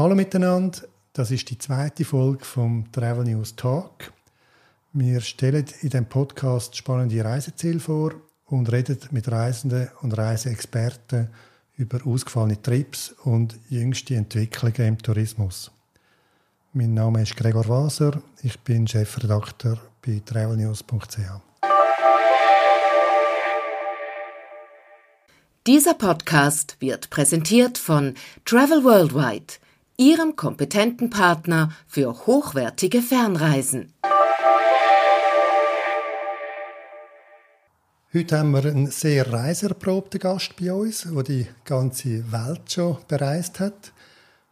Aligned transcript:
Hallo 0.00 0.14
miteinander, 0.14 0.78
das 1.12 1.30
ist 1.30 1.50
die 1.50 1.58
zweite 1.58 2.06
Folge 2.06 2.42
vom 2.42 2.90
Travel 2.90 3.22
News 3.22 3.54
Talk. 3.54 4.14
Wir 4.94 5.20
stellen 5.20 5.66
in 5.82 5.90
dem 5.90 6.06
Podcast 6.06 6.74
spannende 6.74 7.22
Reiseziele 7.22 7.80
vor 7.80 8.14
und 8.46 8.72
reden 8.72 8.98
mit 9.10 9.30
Reisenden 9.30 9.90
und 10.00 10.16
Reiseexperten 10.16 11.28
über 11.76 11.98
ausgefallene 12.06 12.62
Trips 12.62 13.14
und 13.24 13.58
jüngste 13.68 14.14
Entwicklungen 14.14 14.88
im 14.88 14.96
Tourismus. 14.96 15.70
Mein 16.72 16.94
Name 16.94 17.20
ist 17.20 17.36
Gregor 17.36 17.68
Waser, 17.68 18.22
ich 18.42 18.58
bin 18.60 18.88
Chefredakteur 18.88 19.78
bei 20.00 20.22
travelnews.ch. 20.24 21.18
Dieser 25.66 25.92
Podcast 25.92 26.78
wird 26.80 27.10
präsentiert 27.10 27.76
von 27.76 28.14
Travel 28.46 28.82
Worldwide, 28.82 29.58
Ihrem 30.00 30.34
kompetenten 30.34 31.10
Partner 31.10 31.72
für 31.86 32.26
hochwertige 32.26 33.02
Fernreisen. 33.02 33.92
Heute 38.14 38.38
haben 38.38 38.52
wir 38.52 38.64
einen 38.64 38.90
sehr 38.90 39.30
reiserprobten 39.30 40.18
Gast 40.18 40.56
bei 40.58 40.72
uns, 40.72 41.06
der 41.06 41.22
die 41.22 41.46
ganze 41.66 42.32
Welt 42.32 42.72
schon 42.72 42.96
bereist 43.08 43.60
hat. 43.60 43.92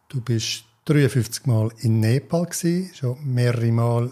Du 0.07 0.21
bist 0.21 0.65
53 0.85 1.47
Mal 1.47 1.71
in 1.79 1.99
Nepal 1.99 2.47
schon 2.53 3.17
mehrere 3.25 3.71
Mal 3.71 4.11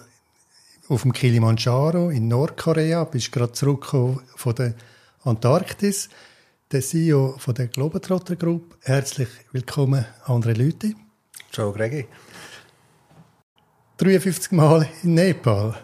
auf 0.87 1.03
dem 1.03 1.13
Kilimanjaro 1.13 2.09
in 2.09 2.29
Nordkorea, 2.29 3.03
bist 3.03 3.31
gerade 3.31 3.51
zurückgekommen 3.51 4.21
von 4.35 4.55
der 4.55 4.73
Antarktis 5.23 6.09
der 6.71 6.81
CEO 6.81 7.35
von 7.37 7.53
der 7.53 7.67
Globetrotter 7.67 8.35
Group. 8.35 8.75
Herzlich 8.81 9.29
willkommen, 9.51 10.03
André 10.25 10.53
Lüthi. 10.53 10.95
Ciao, 11.51 11.71
Gregi. 11.71 12.05
53 13.97 14.51
Mal 14.51 14.87
in 15.03 15.15
Nepal. 15.15 15.75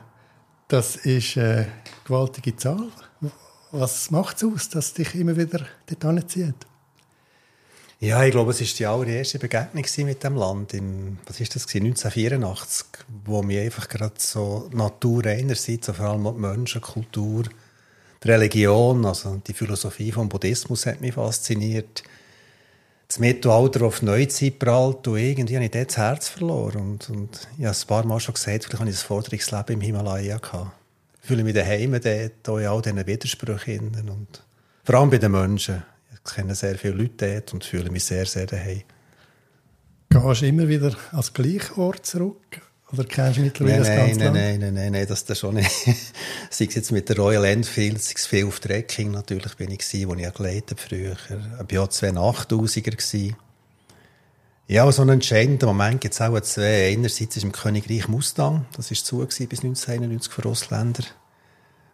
Das 0.68 0.96
ist 0.98 1.38
eine 1.38 1.68
gewaltige 2.06 2.56
Zahl. 2.56 2.90
Was 3.72 4.12
macht 4.12 4.38
es 4.38 4.44
aus, 4.44 4.70
dass 4.70 4.94
dich 4.94 5.16
immer 5.16 5.36
wieder 5.36 5.66
dort 6.00 6.30
zieht? 6.30 6.68
Ja, 8.00 8.24
ich 8.26 8.32
glaube, 8.32 8.52
es 8.52 8.60
war 8.60 8.68
die 8.68 8.86
allererste 8.86 9.40
Begegnung 9.40 9.86
mit 10.06 10.24
dem 10.24 10.36
Land. 10.36 10.74
Im, 10.74 11.20
was 11.26 11.40
ist 11.40 11.56
das? 11.56 11.64
1984, 11.64 12.86
wo 13.24 13.42
mir 13.42 13.62
einfach 13.62 13.88
gerade 13.88 14.16
so 14.18 14.70
Natur 14.74 15.26
einerseits, 15.26 15.88
vor 15.88 16.06
allem 16.06 16.26
die 16.26 16.42
Menschen, 16.42 16.82
Kultur, 16.82 17.46
die 18.24 18.28
Religion, 18.28 19.06
also 19.06 19.42
die 19.48 19.54
Philosophie 19.54 20.12
vom 20.12 20.28
Buddhismus 20.28 20.86
hat 20.86 21.00
mich 21.02 21.14
fasziniert. 21.14 22.04
Das 23.14 23.20
Mittelalter 23.20 23.86
auf 23.86 24.02
Neuzeit 24.02 24.58
prallt 24.58 25.08
und 25.08 25.18
irgendwie 25.18 25.54
habe 25.54 25.66
ich 25.66 25.70
dort 25.70 25.90
das 25.90 25.98
Herz 25.98 26.30
verloren. 26.30 26.82
Und, 26.82 27.10
und 27.12 27.48
ich 27.60 27.64
habe 27.64 27.70
es 27.70 27.84
ein 27.84 27.88
paar 27.88 28.04
Mal 28.08 28.20
schon 28.20 28.34
gesagt, 28.34 28.64
vielleicht 28.64 28.80
habe 28.80 28.90
ich 28.90 28.96
ein 28.96 29.06
Forderungsleben 29.06 29.76
im 29.76 29.82
Himalaya 29.82 30.40
gehabt. 30.40 30.72
Ich 31.22 31.28
fühle 31.28 31.44
mich 31.44 31.54
daheim 31.54 31.92
dort, 31.92 32.48
in 32.48 32.68
all 32.68 32.82
diesen 32.82 33.06
Widersprüchen. 33.06 34.10
Und 34.10 34.44
vor 34.84 34.96
allem 34.96 35.12
bei 35.12 35.20
den 35.20 35.32
Menschen. 35.32 35.84
Ich 36.12 36.34
kenne 36.34 36.56
sehr 36.56 36.76
viele 36.76 36.96
Leute 36.96 37.34
dort 37.34 37.54
und 37.54 37.64
fühle 37.64 37.92
mich 37.92 38.04
sehr, 38.04 38.26
sehr 38.26 38.48
daheim. 38.48 38.82
Gehst 40.10 40.42
du 40.42 40.48
immer 40.48 40.68
wieder 40.68 40.96
als 41.12 41.32
gleichen 41.34 41.80
Ort 41.80 42.08
zurück? 42.08 42.62
Oder 42.94 43.06
kennst 43.06 43.40
du 43.40 43.42
mittlerweile 43.42 43.82
nein, 43.82 43.86
das 43.88 43.98
ganze 43.98 44.20
nein, 44.20 44.26
Land? 44.26 44.36
Nein, 44.36 44.60
nein, 44.60 44.74
nein, 44.74 44.92
nein, 44.92 45.08
das 45.08 45.24
ist 45.24 45.40
schon 45.40 45.56
nicht. 45.56 45.72
sei 46.52 46.66
es 46.66 46.76
jetzt 46.76 46.92
mit 46.92 47.10
der 47.10 47.18
Royal 47.18 47.46
Enfield, 47.46 48.00
sei 48.02 48.14
es 48.16 48.28
viel 48.28 48.46
auf 48.46 48.60
Trekking 48.60 49.10
natürlich 49.10 49.56
bin 49.56 49.72
ich 49.72 49.80
gewesen, 49.80 50.10
wo 50.10 50.14
ich 50.14 50.28
auch 50.28 50.34
geleitet 50.36 50.80
früher. 50.80 51.16
Ich 51.28 51.76
war 51.76 51.84
auch 51.84 51.88
zwei 51.88 52.10
8000er 52.10 52.92
gewesen. 52.92 53.36
Ja, 54.68 54.90
so 54.92 55.02
einen 55.02 55.16
entscheidenden 55.16 55.66
Moment 55.66 56.02
gibt 56.02 56.14
es 56.14 56.22
auch 56.22 56.40
zwei. 56.42 56.92
Einerseits 56.92 57.36
ist 57.36 57.44
im 57.44 57.52
Königreich 57.52 58.08
Mustang, 58.08 58.66
das 58.78 58.92
war 58.92 58.98
zu 58.98 59.18
bis 59.18 59.42
1991 59.42 60.32
für 60.32 60.46
Ausländer. 60.48 61.04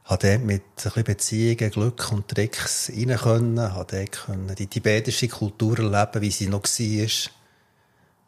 Habe 0.03 0.27
dort 0.27 0.43
mit 0.43 0.63
ein 0.63 0.83
bisschen 0.83 1.03
Beziehungen, 1.03 1.71
Glück 1.71 2.11
und 2.11 2.27
Tricks 2.27 2.91
rein 2.93 3.15
können, 3.15 3.59
habe 3.59 3.95
dort 3.95 4.11
können 4.11 4.53
die 4.57 4.67
tibetische 4.67 5.29
Kultur 5.29 5.79
erleben, 5.79 6.21
wie 6.21 6.31
sie 6.31 6.47
noch 6.47 6.63
war, 6.63 7.31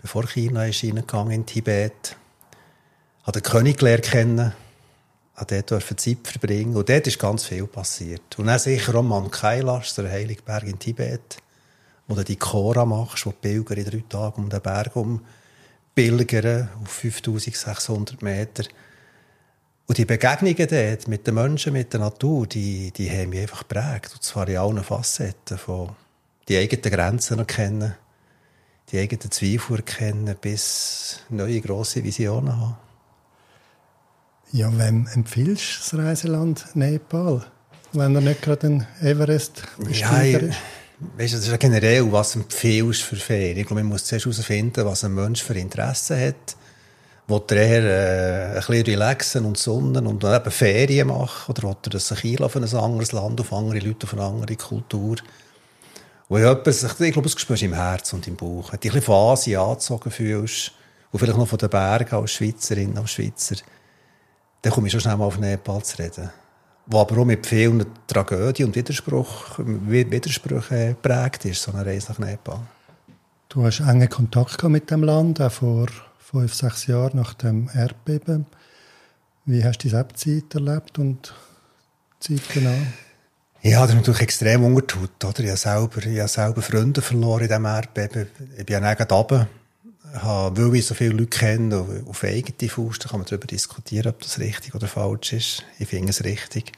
bevor 0.01 0.27
China 0.27 0.65
ist 0.65 0.83
reingegangen 0.83 1.31
in 1.33 1.45
Tibet 1.45 2.15
habe 3.31 3.41
den 3.41 3.49
König 3.49 3.77
gelernt 3.77 4.03
kennen, 4.03 4.53
habe 5.35 5.63
dort 5.63 5.99
Zeit 6.01 6.17
verbringen 6.23 6.75
und 6.75 6.89
dort 6.89 7.07
ist 7.07 7.17
ganz 7.17 7.45
viel 7.45 7.65
passiert. 7.65 8.37
Und 8.37 8.47
dann 8.47 8.59
sicher 8.59 8.93
auch 8.93 9.09
am 9.09 9.31
Kailash, 9.31 9.95
der 9.95 10.11
heilige 10.11 10.41
Berg 10.41 10.63
in 10.63 10.77
Tibet, 10.77 11.37
wo 12.07 12.15
du 12.15 12.25
die 12.25 12.35
Chora 12.35 12.83
machst, 12.83 13.25
wo 13.25 13.29
die 13.29 13.37
Pilger 13.37 13.77
in 13.77 13.85
drei 13.85 14.03
Tagen 14.09 14.43
um 14.43 14.49
den 14.49 14.59
Berg 14.59 14.97
um 14.97 15.21
pilgern, 15.95 16.67
auf 16.83 16.91
5600 16.91 18.21
Meter. 18.21 18.65
Und 19.87 19.97
die 19.97 20.05
Begegnungen 20.05 20.67
dort 20.67 21.07
mit 21.07 21.25
den 21.25 21.35
Menschen, 21.35 21.71
mit 21.71 21.93
der 21.93 22.01
Natur, 22.01 22.47
die, 22.47 22.91
die 22.91 23.09
haben 23.09 23.29
mich 23.29 23.41
einfach 23.41 23.65
geprägt. 23.65 24.11
Und 24.13 24.23
zwar 24.23 24.47
in 24.49 24.57
allen 24.57 24.83
Facetten. 24.83 25.57
Von 25.57 25.95
die 26.49 26.57
eigenen 26.57 26.91
Grenzen 26.91 27.39
erkennen, 27.39 27.95
die 28.89 28.99
eigenen 28.99 29.31
Zweifel 29.31 29.77
erkennen, 29.77 30.35
bis 30.41 31.21
neue 31.29 31.61
grosse 31.61 32.03
Visionen 32.03 32.59
haben. 32.59 32.90
Ja, 34.53 34.69
wem 34.77 35.07
empfiehlst 35.13 35.91
du 35.93 35.97
das 35.97 36.05
Reiseland 36.05 36.65
Nepal? 36.75 37.41
Wenn 37.93 38.15
er 38.15 38.21
nicht 38.21 38.41
gerade 38.41 38.67
ein 38.67 38.87
everest 39.01 39.63
ja, 39.89 40.23
ich, 40.23 40.33
ist? 40.33 40.57
Weißt 41.17 41.33
du, 41.33 41.37
das 41.37 41.45
ist 41.45 41.51
ja 41.51 41.57
generell, 41.57 42.11
was 42.11 42.35
empfiehlst 42.35 43.01
für 43.01 43.15
Ferien. 43.15 43.57
Ich 43.57 43.65
glaube, 43.65 43.81
man 43.81 43.93
muss 43.93 44.03
zuerst 44.03 44.25
herausfinden, 44.25 44.85
was 44.85 45.05
ein 45.05 45.15
Mensch 45.15 45.41
für 45.41 45.53
Interessen 45.53 46.19
hat. 46.19 46.57
Will 47.27 47.41
er 47.49 47.57
eher 47.57 47.83
äh, 47.83 48.47
ein 48.49 48.55
bisschen 48.55 48.85
relaxen 48.85 49.45
und 49.45 49.57
sonnen 49.57 50.05
und 50.05 50.21
dann 50.21 50.41
eben 50.41 50.51
Ferien 50.51 51.07
machen? 51.07 51.51
Oder 51.51 51.69
will 51.69 51.93
er 51.93 51.99
sich 51.99 52.23
einlassen 52.25 52.63
auf 52.65 52.73
ein 52.73 52.79
anderes 52.83 53.11
Land, 53.13 53.39
auf 53.39 53.53
andere 53.53 53.79
Leute, 53.79 54.05
auf 54.05 54.13
eine 54.13 54.23
andere 54.23 54.55
Kultur? 54.57 55.15
Jemand 56.29 56.65
sich, 56.65 56.91
ich 56.99 57.13
glaube, 57.13 57.29
das 57.29 57.39
spürst 57.39 57.61
du 57.61 57.65
im 57.65 57.73
Herz 57.73 58.11
und 58.11 58.27
im 58.27 58.35
Bauch. 58.35 58.71
Wenn 58.71 58.79
du 58.79 58.81
dich 58.81 58.91
ein 58.91 58.95
bisschen 58.95 59.01
von 59.01 59.31
Asien 59.31 59.61
angezogen 59.61 60.11
fühlst 60.11 60.73
und 61.11 61.19
vielleicht 61.19 61.37
noch 61.37 61.47
von 61.47 61.57
den 61.59 61.69
Bergen 61.69 62.15
als 62.15 62.31
Schweizerin, 62.31 62.97
als 62.97 63.11
Schweizer, 63.11 63.55
dann 64.61 64.71
komme 64.71 64.87
ich 64.87 64.91
schon 64.91 65.01
schnell 65.01 65.17
mal 65.17 65.25
auf 65.25 65.39
Nepal 65.39 65.83
zu 65.83 65.97
reden. 65.97 66.29
Wo 66.87 66.99
aber 66.99 67.19
auch 67.19 67.25
mit 67.25 67.45
vielen 67.45 67.85
Tragödien 68.07 68.69
und 68.69 68.75
Widerspruch, 68.75 69.59
Widersprüchen 69.59 70.95
geprägt 70.95 71.45
ist, 71.45 71.63
so 71.63 71.71
eine 71.71 71.85
Reise 71.85 72.11
nach 72.11 72.19
Nepal. 72.19 72.59
Du 73.49 73.63
hast 73.65 73.81
engen 73.81 74.09
Kontakt 74.09 74.63
mit 74.63 74.89
dem 74.89 75.03
Land, 75.03 75.41
auch 75.41 75.51
vor 75.51 75.87
fünf, 76.19 76.53
sechs 76.53 76.87
Jahren 76.87 77.17
nach 77.17 77.33
dem 77.33 77.69
Erdbeben. 77.73 78.45
Wie 79.45 79.63
hast 79.63 79.79
du 79.79 79.89
diese 79.89 80.07
Zeit 80.13 80.55
erlebt 80.55 80.97
und 80.99 81.33
Zeit 82.19 82.41
genau? 82.53 82.77
Ja, 83.61 83.81
das 83.81 83.91
ist 83.91 83.95
natürlich 83.97 84.21
extrem 84.21 84.63
untertut. 84.63 85.23
Oder? 85.23 85.39
Ich 85.41 85.49
habe 85.49 85.57
selber, 85.57 86.05
ich 86.05 86.19
habe 86.19 86.27
selber 86.27 86.61
Freunde 86.61 87.01
verloren 87.01 87.41
in 87.41 87.47
diesem 87.47 87.65
Erdbeben. 87.65 88.27
Ich 88.57 88.65
bin 88.65 88.81
ja 88.81 88.89
nicht 88.89 89.11
runter 89.11 89.47
habe, 90.13 90.67
weil 90.71 90.75
ich 90.75 90.85
so 90.85 90.93
viele 90.93 91.13
Leute 91.13 91.27
kenne, 91.27 92.03
auf 92.07 92.23
eigene 92.23 92.69
Faust, 92.69 93.07
kann 93.07 93.19
man 93.19 93.27
darüber 93.27 93.47
diskutieren, 93.47 94.11
ob 94.11 94.21
das 94.21 94.39
richtig 94.39 94.75
oder 94.75 94.87
falsch 94.87 95.33
ist. 95.33 95.63
Ich 95.79 95.87
finde 95.87 96.09
es 96.09 96.23
richtig. 96.23 96.71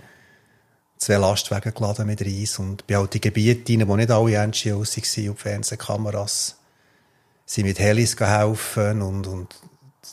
Zwei 0.98 1.16
Lastwagen 1.16 1.74
geladen 1.74 2.08
mit 2.08 2.22
Reis 2.22 2.60
und 2.60 2.88
bei 2.88 2.98
all 2.98 3.08
die 3.08 3.20
Gebiete 3.20 3.74
rein, 3.74 3.88
wo 3.88 3.96
nicht 3.96 4.12
alle 4.12 4.48
NGOs 4.48 4.98
waren, 4.98 5.30
und 5.30 5.40
Fernsehkameras, 5.40 6.58
sind 7.46 7.66
mit 7.66 7.80
Helis 7.80 8.16
helfen 8.20 9.02
und, 9.02 9.28
und 9.28 9.56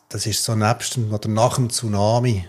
das 0.09 0.27
ist 0.27 0.43
so 0.43 0.55
nebst 0.55 0.99
oder 0.99 1.29
nach 1.29 1.57
dem 1.57 1.71
Tsunami 1.71 2.45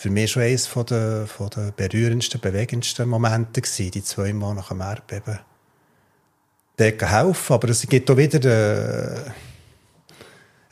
für 0.00 0.10
mich 0.10 0.30
schon 0.30 0.42
eines 0.42 0.66
von 0.66 0.86
der, 0.86 1.26
von 1.26 1.50
der 1.50 1.72
berührendsten, 1.72 2.40
bewegendsten 2.40 3.06
Momente 3.06 3.60
gewesen, 3.60 3.90
die 3.90 4.02
zwei 4.02 4.32
Mal 4.32 4.54
nach 4.54 4.70
dem 4.70 4.80
Erdbeben. 4.80 5.40
Dort 6.78 7.02
helfen, 7.02 7.52
aber 7.52 7.68
es 7.68 7.86
gibt 7.86 8.10
auch 8.10 8.16
wieder, 8.16 9.26
äh, 9.26 9.30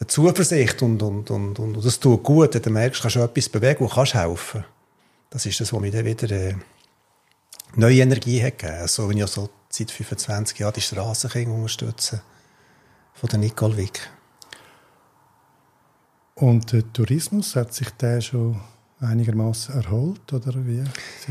eine 0.00 0.06
Zuversicht 0.06 0.80
und, 0.82 1.02
und, 1.02 1.30
und, 1.30 1.58
und, 1.58 1.84
das 1.84 1.98
tut 1.98 2.22
gut, 2.22 2.54
wenn 2.54 2.62
du 2.62 2.70
merkst, 2.70 3.02
kannst 3.02 3.16
du 3.16 3.20
etwas 3.20 3.48
bewegen 3.48 3.84
und 3.84 3.92
kannst 3.92 4.14
helfen. 4.14 4.64
Das 5.30 5.44
ist 5.44 5.60
das, 5.60 5.72
was 5.72 5.80
mir 5.80 5.90
dann 5.90 6.04
wieder 6.04 6.30
äh, 6.30 6.54
neue 7.74 8.00
Energie 8.00 8.42
hat 8.42 8.58
gegeben. 8.58 8.80
Also, 8.80 9.08
wenn 9.08 9.18
ich 9.18 9.26
so 9.26 9.48
seit 9.68 9.90
25 9.90 10.58
Jahren 10.58 10.72
die 10.72 10.80
Strassenkinder 10.80 11.54
unterstütze, 11.54 12.22
von 13.14 13.28
der 13.28 13.40
Nicole 13.40 13.76
Wick. 13.76 14.08
Und 16.36 16.72
der 16.72 16.92
Tourismus, 16.92 17.56
hat 17.56 17.74
sich 17.74 17.90
der 17.90 18.20
schon 18.20 18.60
einigermaßen 19.00 19.74
erholt 19.74 20.32
oder 20.32 20.54
wie? 20.66 20.82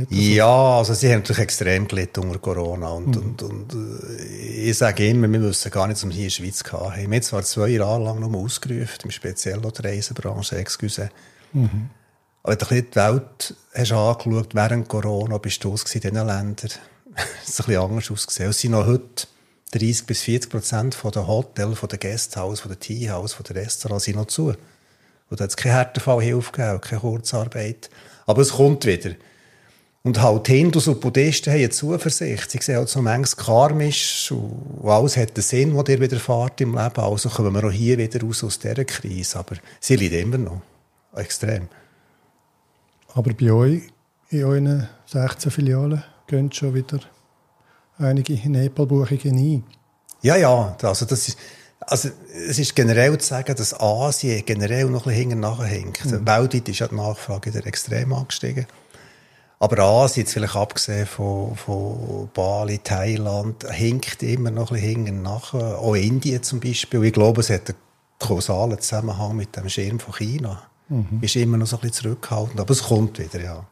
Ja, 0.10 0.78
also 0.78 0.94
sie 0.94 1.08
haben 1.08 1.20
natürlich 1.20 1.44
extrem 1.44 1.88
gelitten 1.88 2.22
unter 2.22 2.40
Corona 2.40 2.90
und, 2.90 3.08
mhm. 3.08 3.22
und, 3.22 3.44
und 3.44 3.74
äh, 3.74 4.70
ich 4.70 4.78
sage 4.78 5.08
immer, 5.08 5.28
wir 5.32 5.42
wissen 5.42 5.72
gar 5.72 5.88
nicht, 5.88 5.98
was 5.98 6.06
wir 6.06 6.14
hier 6.14 6.24
in 6.24 6.30
der 6.30 6.36
Schweiz 6.36 6.64
hatten. 6.64 6.96
Wir 6.96 7.04
haben 7.04 7.22
zwar 7.22 7.44
zwei 7.44 7.68
Jahre 7.70 8.04
lang 8.04 8.20
noch 8.20 8.34
ausgerufen, 8.34 9.00
im 9.04 9.12
speziell 9.12 9.60
der 9.60 9.84
Reisebranche, 9.84 10.58
excuse. 10.58 11.10
Mhm. 11.54 11.90
Aber 12.44 12.58
wenn 12.70 12.84
du 12.84 12.84
die 12.84 12.96
Welt 12.96 13.56
hast 13.74 13.92
angeschaut, 13.92 14.56
während 14.56 14.88
Corona 14.88 15.38
bist 15.38 15.64
du 15.64 15.74
aus 15.74 15.84
in 15.94 16.02
diesen 16.02 16.16
Ländern, 16.16 16.56
es 17.44 17.50
ist 17.50 17.60
ein 17.60 17.66
bisschen 17.66 17.82
anders 17.82 18.12
ausgesehen. 18.12 18.50
Es 18.50 18.60
sind 18.60 18.72
noch 18.72 18.86
heute 18.86 19.28
30 19.72 20.06
bis 20.06 20.22
40 20.22 20.50
Prozent 20.50 20.98
den 21.04 21.28
Hotels, 21.28 21.82
den 21.82 22.00
Guesthouse, 22.00 22.64
Teahouse, 22.80 23.34
von 23.34 23.44
den 23.44 23.58
Restaurants 23.58 24.06
sind 24.06 24.16
noch 24.16 24.28
zu. 24.28 24.54
Und 25.30 25.40
da 25.40 25.44
hat 25.44 25.52
es 25.52 25.58
keine 25.58 25.76
Härtefallhilfe 25.76 26.52
gegeben, 26.52 26.82
keine 26.82 27.02
Kurzarbeit. 27.02 27.90
Aber 28.26 28.42
es 28.42 28.52
kommt 28.54 28.86
wieder. 28.86 29.12
Und 30.04 30.22
halt 30.22 30.48
Hindus 30.48 30.88
und 30.88 31.02
Buddhisten 31.02 31.52
haben 31.52 31.60
eine 31.60 31.70
Zuversicht. 31.70 32.50
Sie 32.50 32.60
sehen 32.62 32.78
halt 32.78 32.88
so 32.88 33.02
manches 33.02 33.36
karmisch 33.36 34.32
und 34.32 34.88
alles 34.88 35.18
hat 35.18 35.36
einen 35.36 35.44
Sinn, 35.44 35.74
der 35.74 35.84
dir 35.84 36.00
widerfährt 36.00 36.62
im 36.62 36.76
Leben. 36.76 37.02
Also 37.02 37.28
kommen 37.28 37.54
wir 37.54 37.68
auch 37.68 37.72
hier 37.72 37.98
wieder 37.98 38.22
raus 38.22 38.44
aus 38.44 38.58
dieser 38.58 38.86
Krise. 38.86 39.40
Aber 39.40 39.58
sie 39.82 39.98
leiden 39.98 40.20
immer 40.20 40.38
noch. 40.38 40.62
Extrem. 41.14 41.68
Aber 43.14 43.34
bei 43.34 43.52
euch, 43.52 43.82
in 44.30 44.44
euren 44.46 44.88
16 45.08 45.52
Filialen, 45.52 46.04
gehen 46.28 46.52
schon 46.54 46.74
wieder 46.74 47.00
einige 47.98 48.34
Nepal-Buchungen 48.34 49.38
ein. 49.38 49.64
Ja, 50.22 50.36
ja. 50.38 50.78
Also 50.84 51.06
das 51.06 51.28
ist, 51.28 51.38
also 51.80 52.10
es 52.50 52.60
ist 52.60 52.76
generell 52.76 53.18
zu 53.18 53.28
sagen, 53.28 53.56
dass 53.56 53.80
Asien 53.80 54.44
generell 54.46 54.86
noch 54.86 55.06
ein 55.06 55.14
bisschen 55.14 55.30
hinten 55.30 55.40
nachhängt. 55.42 56.06
Mhm. 56.06 56.26
Weltweit 56.26 56.70
ist 56.70 56.80
ja 56.80 56.88
die 56.88 56.96
Nachfrage 56.96 57.54
wieder 57.54 57.66
extrem 57.66 58.14
angestiegen. 58.14 58.66
Aber 59.60 59.80
Asien, 59.80 60.24
jetzt 60.26 60.34
vielleicht 60.34 60.56
abgesehen 60.56 61.08
von, 61.08 61.56
von 61.56 62.30
Bali, 62.34 62.80
Thailand, 62.80 63.66
hinkt 63.72 64.22
immer 64.22 64.52
noch 64.52 64.72
ein 64.72 64.76
bisschen 64.76 65.06
hinten 65.06 65.22
nach. 65.24 65.54
Auch 65.54 65.96
Indien 65.96 66.44
zum 66.44 66.60
Beispiel. 66.60 67.04
Ich 67.04 67.14
glaube, 67.14 67.42
es 67.42 67.50
hat 67.50 67.70
einen 67.70 67.78
kausalen 68.20 68.80
Zusammenhang 68.80 69.36
mit 69.36 69.56
dem 69.56 69.70
Schirm 69.70 70.00
von 70.00 70.14
China. 70.14 70.64
Mhm. 70.90 71.20
Ist 71.22 71.36
immer 71.36 71.58
noch 71.58 71.68
so 71.68 71.78
ein 71.78 71.82
bisschen 71.82 72.04
zurückhaltend, 72.04 72.60
aber 72.60 72.72
es 72.72 72.84
kommt 72.84 73.18
wieder, 73.20 73.42
ja. 73.42 73.66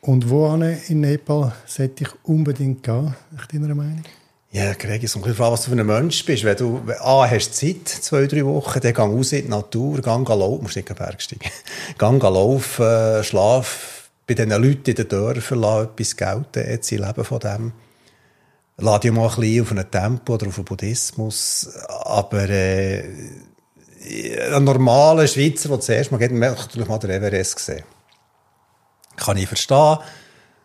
Und 0.00 0.28
wo 0.28 0.52
in 0.54 1.00
Nepal 1.00 1.52
sollte 1.66 2.04
ich 2.04 2.10
unbedingt 2.24 2.82
gehen, 2.82 3.14
nach 3.32 3.46
deiner 3.46 3.74
Meinung? 3.74 4.04
Ja, 4.54 4.72
Greg, 4.74 5.02
es 5.02 5.14
kommt 5.14 5.36
was 5.36 5.64
du 5.64 5.70
für 5.72 5.76
ein 5.76 5.84
Mensch 5.84 6.24
bist. 6.24 6.44
Wenn 6.44 6.56
du 6.56 6.80
A, 7.00 7.28
hast 7.28 7.56
Zeit, 7.56 7.88
zwei, 7.88 8.28
drei 8.28 8.44
Wochen, 8.46 8.78
dann 8.78 8.94
geh 8.94 9.02
raus 9.02 9.32
in 9.32 9.42
die 9.42 9.48
Natur, 9.48 9.96
geh 10.00 10.08
laufen, 10.08 10.62
musst 10.62 10.76
nicht 10.76 10.94
Berg 10.94 11.20
steigen. 11.20 11.50
geh 11.98 12.06
laufen, 12.06 13.24
schlaf 13.24 14.10
bei 14.28 14.34
diesen 14.34 14.50
Leuten 14.50 14.90
in 14.90 14.94
den 14.94 15.08
Dörfern 15.08 15.58
lassen 15.58 15.88
etwas 15.90 16.16
gelten, 16.16 16.70
jetzt 16.70 16.86
sie 16.86 16.98
leben 16.98 17.24
von 17.24 17.40
dem. 17.40 17.72
Lass 18.76 19.00
dich 19.00 19.10
mal 19.10 19.28
ein 19.28 19.34
bisschen 19.34 19.62
auf 19.62 19.70
einen 19.72 19.90
Tempo 19.90 20.34
oder 20.34 20.46
auf 20.46 20.56
einen 20.56 20.66
Buddhismus. 20.66 21.68
Aber 21.88 22.48
äh, 22.48 23.02
ein 24.54 24.62
normaler 24.62 25.26
Schweizer, 25.26 25.68
der 25.70 25.80
zuerst 25.80 26.12
mal 26.12 26.18
geht, 26.18 26.30
natürlich 26.30 26.88
mal 26.88 26.98
den 26.98 27.10
Everest 27.10 27.58
sehen. 27.58 27.82
Kann 29.16 29.36
ich 29.36 29.48
verstehen. 29.48 29.98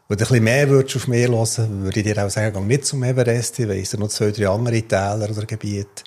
Du 0.09 0.15
ein 0.15 0.17
bisschen 0.17 0.43
mehr 0.43 0.67
würdest 0.67 0.95
auf 0.95 1.07
mich 1.07 1.27
hören 1.27 1.83
würde 1.83 1.99
ich 1.99 2.03
dir 2.03 2.25
auch 2.25 2.31
sagen, 2.31 2.51
geh 2.55 2.65
nicht 2.65 2.83
zum 2.83 3.03
Everest, 3.03 3.59
ich 3.59 3.69
weiss 3.69 3.95
noch 3.95 4.07
zwei, 4.07 4.31
drei 4.31 4.49
andere 4.49 4.81
Täler 4.81 5.29
oder 5.29 5.45
Gebiete. 5.45 6.03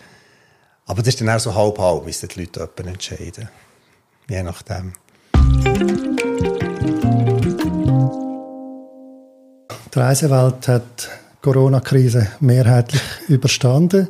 Aber 0.86 1.02
das 1.02 1.14
ist 1.14 1.20
dann 1.20 1.28
auch 1.28 1.38
so 1.38 1.54
halb-halb, 1.54 2.04
wie 2.04 2.10
es 2.10 2.20
die 2.20 2.40
Leute 2.40 2.68
entscheiden. 2.84 3.48
Je 4.28 4.42
nachdem. 4.42 4.94
Die 9.94 9.98
Reisewelt 10.00 10.66
hat 10.66 10.82
die 11.04 11.42
Corona-Krise 11.42 12.26
mehrheitlich 12.40 13.02
überstanden. 13.28 14.08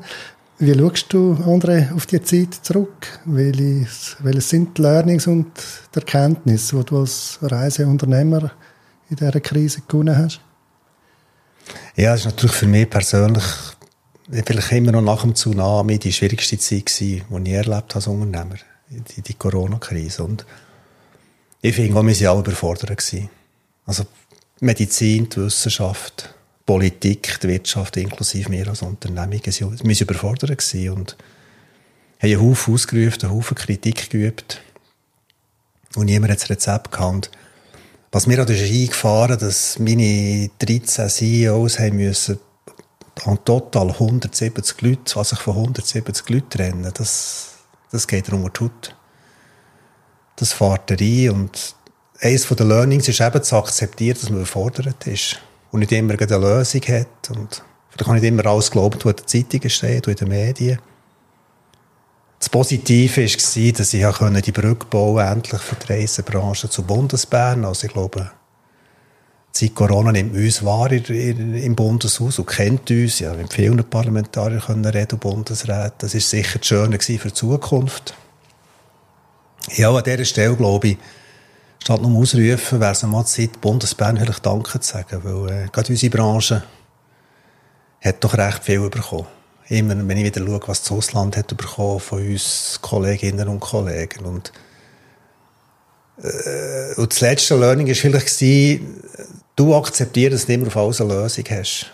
Wie 0.58 0.72
schaust 0.72 1.12
du, 1.12 1.34
André, 1.44 1.94
auf 1.94 2.06
die 2.06 2.22
Zeit 2.22 2.54
zurück? 2.62 3.20
Welches, 3.26 4.16
welches 4.20 4.48
sind 4.48 4.78
die 4.78 4.80
Learnings 4.80 5.26
und 5.26 5.52
die 5.94 5.98
Erkenntnisse, 5.98 6.78
die 6.78 6.84
du 6.86 7.00
als 7.00 7.38
Reiseunternehmer 7.42 8.52
in 9.12 9.16
dieser 9.16 9.40
Krise 9.40 9.82
gewonnen 9.86 10.16
hast? 10.16 10.40
Ja, 11.96 12.14
es 12.14 12.20
ist 12.20 12.26
natürlich 12.26 12.56
für 12.56 12.66
mich 12.66 12.88
persönlich 12.88 13.44
vielleicht 14.30 14.72
immer 14.72 14.92
noch 14.92 15.02
nach 15.02 15.22
dem 15.22 15.34
Tsunami 15.34 15.98
die 15.98 16.12
schwierigste 16.12 16.58
Zeit 16.58 16.86
gewesen, 16.86 17.24
die 17.30 17.50
ich 17.50 17.56
erlebt 17.56 17.94
habe 17.94 17.94
als 17.94 18.06
Unternehmer. 18.06 18.56
Die, 18.88 19.22
die 19.22 19.34
Corona-Krise. 19.34 20.24
Und 20.24 20.44
ich 21.60 21.74
finde, 21.74 21.94
wir 21.94 21.96
waren 21.96 22.26
alle 22.26 22.40
überfordert. 22.40 22.90
Also, 23.86 24.04
Medizin, 24.60 25.28
die 25.28 25.36
Wissenschaft, 25.36 26.34
Politik, 26.66 27.40
die 27.40 27.48
Wirtschaft, 27.48 27.96
inklusive 27.96 28.50
mir 28.50 28.68
als 28.68 28.82
Unternehmung, 28.82 29.40
wir 29.44 29.60
waren 29.60 29.96
überfordert 30.00 30.50
und 30.50 31.16
haben 32.20 32.30
einen 32.30 32.40
Haufen 32.40 32.74
ausgerufen, 32.74 33.22
einen 33.22 33.32
Haufen 33.32 33.56
Kritik 33.56 34.10
geübt. 34.10 34.60
Und 35.96 36.06
niemand 36.06 36.32
hat 36.32 36.42
das 36.42 36.50
Rezept 36.50 36.92
gehabt. 36.92 37.30
Was 38.14 38.26
mir 38.26 38.38
ist 38.46 38.62
eingefahren, 38.62 39.38
dass 39.38 39.78
meine 39.78 40.50
13 40.58 41.08
CEOs 41.08 41.78
haben 41.78 41.96
müssen 41.96 42.38
an 43.24 43.42
total 43.42 43.88
170 43.90 44.82
Leute, 44.82 45.16
was 45.16 45.30
sich 45.30 45.38
von 45.38 45.56
170 45.56 46.28
Leuten 46.28 46.50
trennen, 46.50 46.92
das, 46.92 47.54
das 47.90 48.06
geht 48.06 48.28
darum, 48.28 48.52
tut. 48.52 48.94
Das 50.36 50.52
fährt 50.52 50.90
rein 50.90 51.30
und 51.30 51.74
eines 52.20 52.46
der 52.46 52.66
Learnings 52.66 53.08
ist 53.08 53.20
eben 53.22 53.42
zu 53.42 53.56
akzeptieren, 53.56 54.18
dass 54.20 54.28
man 54.28 54.40
überfordert 54.40 55.06
ist 55.06 55.40
und 55.70 55.80
nicht 55.80 55.92
immer 55.92 56.12
eine 56.12 56.36
Lösung 56.36 56.82
hat. 56.82 57.30
Und 57.30 57.62
da 57.96 58.04
kann 58.04 58.14
nicht 58.16 58.24
immer 58.24 58.44
alles 58.44 58.70
glauben, 58.70 58.98
was 59.02 59.10
in 59.10 59.16
den 59.16 59.26
Zeitungen 59.26 59.70
steht, 59.70 60.06
in 60.06 60.14
den 60.16 60.28
Medien. 60.28 60.78
Das 62.42 62.48
Positive 62.48 63.22
war, 63.22 63.72
dass 63.72 63.94
ich 63.94 64.42
die 64.42 64.50
Brücke 64.50 64.86
bauen 64.86 65.24
endlich 65.24 65.60
für 65.60 65.76
die 65.76 65.92
Reisebranche 65.92 66.68
zu 66.68 66.82
Bundesbern. 66.82 67.64
Also 67.64 67.86
ich 67.86 67.92
glaube, 67.92 68.32
seit 69.52 69.76
Corona 69.76 70.10
nimmt 70.10 70.34
uns 70.34 70.64
wahr 70.64 70.90
im 70.90 71.76
Bundeshaus 71.76 72.40
und 72.40 72.46
kennt 72.46 72.90
uns. 72.90 73.20
Ja, 73.20 73.32
mit 73.34 73.52
vielen 73.52 73.88
Parlamentariern 73.88 74.60
können 74.60 74.84
reden, 74.84 75.20
Bundesräte. 75.20 75.92
Das 75.98 76.14
war 76.14 76.20
sicher 76.20 76.58
das 76.58 76.66
Schöne 76.66 76.98
für 76.98 77.28
die 77.28 77.32
Zukunft. 77.32 78.14
Ja, 79.76 79.90
an 79.90 80.02
dieser 80.02 80.24
Stelle 80.24 80.56
glaube 80.56 80.88
ich, 80.88 80.98
statt 81.78 82.02
nur 82.02 82.20
ausrufen, 82.20 82.80
wäre 82.80 82.90
es 82.90 83.04
mal 83.04 83.24
Zeit, 83.24 83.60
Bundesbern 83.60 84.16
vielleicht 84.16 84.44
Danke 84.44 84.80
zu 84.80 84.92
sagen, 84.94 85.20
weil 85.22 85.48
äh, 85.48 85.68
gerade 85.70 85.92
unsere 85.92 86.10
Branche 86.10 86.64
hat 88.00 88.24
doch 88.24 88.36
recht 88.36 88.64
viel 88.64 88.90
bekommen. 88.90 89.28
Immer, 89.68 89.96
wenn 90.06 90.18
ich 90.18 90.24
wieder 90.24 90.44
schaue, 90.44 90.60
was 90.66 90.82
das 90.82 90.92
Ausland 90.92 91.36
hat 91.36 91.56
bekommen 91.56 92.00
von 92.00 92.26
uns 92.26 92.78
Kolleginnen 92.82 93.48
und 93.48 93.60
Kollegen. 93.60 94.24
Und, 94.24 94.52
äh, 96.22 96.94
und 96.96 97.12
das 97.12 97.20
letzte 97.20 97.56
Learning 97.56 97.86
war 97.86 97.94
vielleicht, 97.94 98.40
du 99.56 99.74
akzeptierst, 99.74 100.34
dass 100.34 100.46
du 100.46 100.52
immer 100.52 100.66
auf 100.66 100.76
alles 100.76 101.00
eine 101.00 101.14
Lösung 101.14 101.44
hast. 101.50 101.90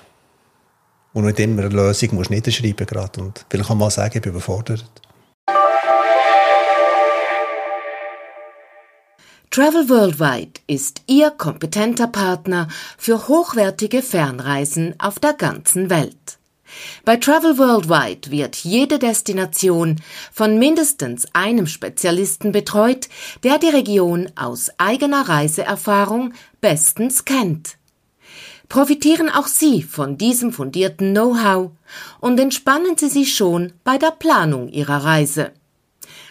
Und 1.12 1.24
nicht 1.24 1.40
immer 1.40 1.64
eine 1.64 1.74
Lösung 1.74 2.14
musst 2.14 2.30
niederschreiben 2.30 2.86
gerade. 2.86 3.20
Und 3.20 3.44
vielleicht 3.48 3.68
kann 3.68 3.78
man 3.78 3.90
sagen, 3.90 4.16
ich 4.16 4.22
bin 4.22 4.32
überfordert. 4.32 4.84
Travel 9.50 9.88
Worldwide 9.88 10.60
ist 10.66 11.02
Ihr 11.06 11.30
kompetenter 11.30 12.06
Partner 12.06 12.68
für 12.98 13.28
hochwertige 13.28 14.02
Fernreisen 14.02 14.94
auf 14.98 15.18
der 15.18 15.32
ganzen 15.32 15.90
Welt. 15.90 16.37
Bei 17.04 17.16
Travel 17.16 17.58
Worldwide 17.58 18.30
wird 18.30 18.56
jede 18.56 18.98
Destination 18.98 19.96
von 20.32 20.58
mindestens 20.58 21.26
einem 21.32 21.66
Spezialisten 21.66 22.52
betreut, 22.52 23.08
der 23.42 23.58
die 23.58 23.68
Region 23.68 24.30
aus 24.36 24.70
eigener 24.78 25.28
Reiseerfahrung 25.28 26.32
bestens 26.60 27.24
kennt. 27.24 27.76
Profitieren 28.68 29.30
auch 29.30 29.46
Sie 29.46 29.82
von 29.82 30.18
diesem 30.18 30.52
fundierten 30.52 31.12
Know-how 31.12 31.70
und 32.20 32.38
entspannen 32.38 32.98
Sie 32.98 33.08
sich 33.08 33.34
schon 33.34 33.72
bei 33.82 33.96
der 33.96 34.10
Planung 34.10 34.68
Ihrer 34.68 35.04
Reise. 35.04 35.52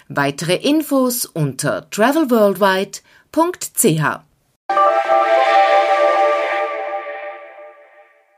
Weitere 0.08 0.56
Infos 0.56 1.26
unter 1.26 1.90
travelworldwide.ch. 1.90 4.20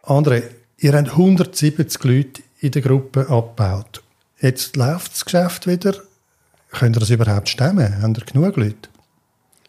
André, 0.03 0.43
ihr 0.81 0.93
habt 0.93 1.09
170 1.09 2.03
Leute 2.03 2.41
in 2.61 2.71
der 2.71 2.81
Gruppe 2.81 3.27
abgebaut. 3.29 4.01
Jetzt 4.39 4.75
läuft 4.75 5.13
das 5.13 5.25
Geschäft 5.25 5.67
wieder. 5.67 5.95
Könnt 6.71 6.95
ihr 6.95 6.99
das 6.99 7.09
überhaupt 7.09 7.49
stemmen? 7.49 8.01
Habt 8.01 8.17
ihr 8.17 8.25
genug 8.25 8.55
Leute? 8.55 8.89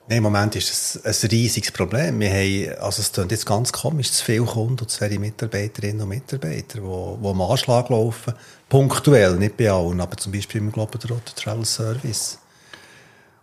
Nein, 0.09 0.19
im 0.19 0.25
Moment 0.25 0.57
ist 0.57 0.71
es 1.05 1.23
ein 1.23 1.29
riesiges 1.31 1.71
Problem. 1.71 2.19
Wir 2.19 2.31
haben, 2.31 2.83
also 2.83 3.00
es 3.00 3.12
klingt 3.12 3.31
jetzt 3.31 3.47
ganz 3.47 3.73
komisch, 3.73 4.11
zu 4.11 4.25
viele 4.25 4.45
Kunden 4.45 4.81
und 4.81 4.90
zu 4.90 4.99
viele 4.99 5.19
Mitarbeiterinnen 5.19 6.02
und 6.02 6.09
Mitarbeiter, 6.09 6.81
die, 6.81 7.23
die 7.23 7.29
am 7.29 7.40
Anschlag 7.40 7.88
laufen. 7.90 8.35
Punktuell, 8.69 9.37
nicht 9.37 9.57
bei 9.57 9.71
allen, 9.71 10.00
aber 10.00 10.17
zum 10.17 10.33
Beispiel 10.33 10.61
im 10.61 10.73
Global 10.73 11.00
Travel 11.37 11.64
Service. 11.64 12.38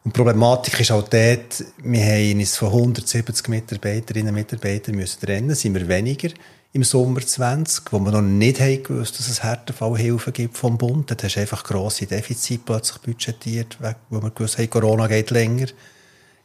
Und 0.04 0.16
die 0.16 0.18
Problematik 0.18 0.80
ist 0.80 0.92
auch 0.92 1.08
dort, 1.08 1.64
wir 1.78 2.06
haben 2.06 2.40
uns 2.40 2.58
von 2.58 2.70
170 2.70 3.48
Mitarbeiterinnen 3.48 4.30
und 4.30 4.36
Mitarbeitern 4.36 4.96
müssen 4.96 5.22
trennen, 5.22 5.56
sind 5.56 5.74
wir 5.74 5.88
weniger 5.88 6.30
im 6.78 6.84
Sommer 6.84 7.22
20, 7.22 7.92
wo 7.92 8.00
wir 8.00 8.12
noch 8.12 8.22
nicht 8.22 8.60
haben 8.60 8.84
gewusst, 8.84 9.18
dass 9.18 9.28
es 9.28 9.42
Härtefallhilfen 9.42 10.32
gibt 10.32 10.56
vom 10.56 10.78
Bund. 10.78 11.10
Dort 11.10 11.24
hast 11.24 11.36
du 11.36 11.40
einfach 11.40 11.64
grosse 11.64 12.06
Defizite 12.06 12.62
plötzlich 12.64 13.02
budgetiert, 13.02 13.80
wo 14.12 14.22
wir 14.22 14.30
gewusst 14.30 14.60
haben, 14.60 14.70
Corona 14.70 15.08
geht 15.08 15.32
länger. 15.32 15.66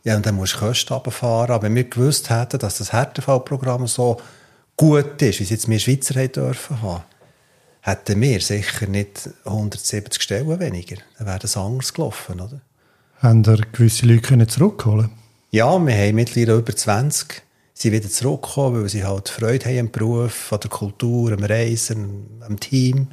Ja, 0.05 0.17
und 0.17 0.25
dann 0.25 0.37
musst 0.37 0.55
du 0.55 0.61
Kosten 0.61 0.95
runterfahren. 0.95 1.51
Aber 1.51 1.65
wenn 1.65 1.75
wir 1.75 1.85
gewusst 1.85 2.31
hätten, 2.31 2.59
dass 2.59 2.79
das 2.79 2.95
Härtefallprogramm 2.95 3.87
so 3.87 4.23
gut 4.75 5.21
ist, 5.21 5.39
wie 5.39 5.45
es 5.45 5.51
jetzt 5.51 5.69
wir 5.69 5.79
Schweizer 5.79 6.19
haben 6.19 6.33
dürfen 6.33 6.81
haben, 6.81 7.05
hätten 7.83 8.19
wir 8.19 8.41
sicher 8.41 8.87
nicht 8.87 9.29
170 9.45 10.23
Stellen 10.23 10.59
weniger. 10.59 10.97
Dann 11.19 11.27
wäre 11.27 11.41
das 11.41 11.59
anders 11.59 11.93
gelaufen, 11.93 12.41
oder? 12.41 12.62
Haben 13.19 13.45
ihr 13.45 13.59
gewisse 13.71 14.07
Leute 14.07 14.23
können 14.23 14.49
zurückholen 14.49 15.11
Ja, 15.51 15.79
wir 15.79 15.95
haben 15.95 16.15
mittlerweile 16.15 16.59
über 16.59 16.75
20 16.75 17.43
sie 17.75 17.93
wieder 17.93 18.09
zurückgekommen, 18.09 18.83
weil 18.83 18.88
sie 18.88 19.05
halt 19.05 19.29
Freude 19.29 19.67
haben 19.67 19.79
am 19.79 19.91
Beruf, 19.91 20.52
an 20.52 20.61
der 20.61 20.71
Kultur, 20.71 21.33
am 21.33 21.43
Reisen, 21.43 22.26
am 22.47 22.59
Team. 22.59 23.09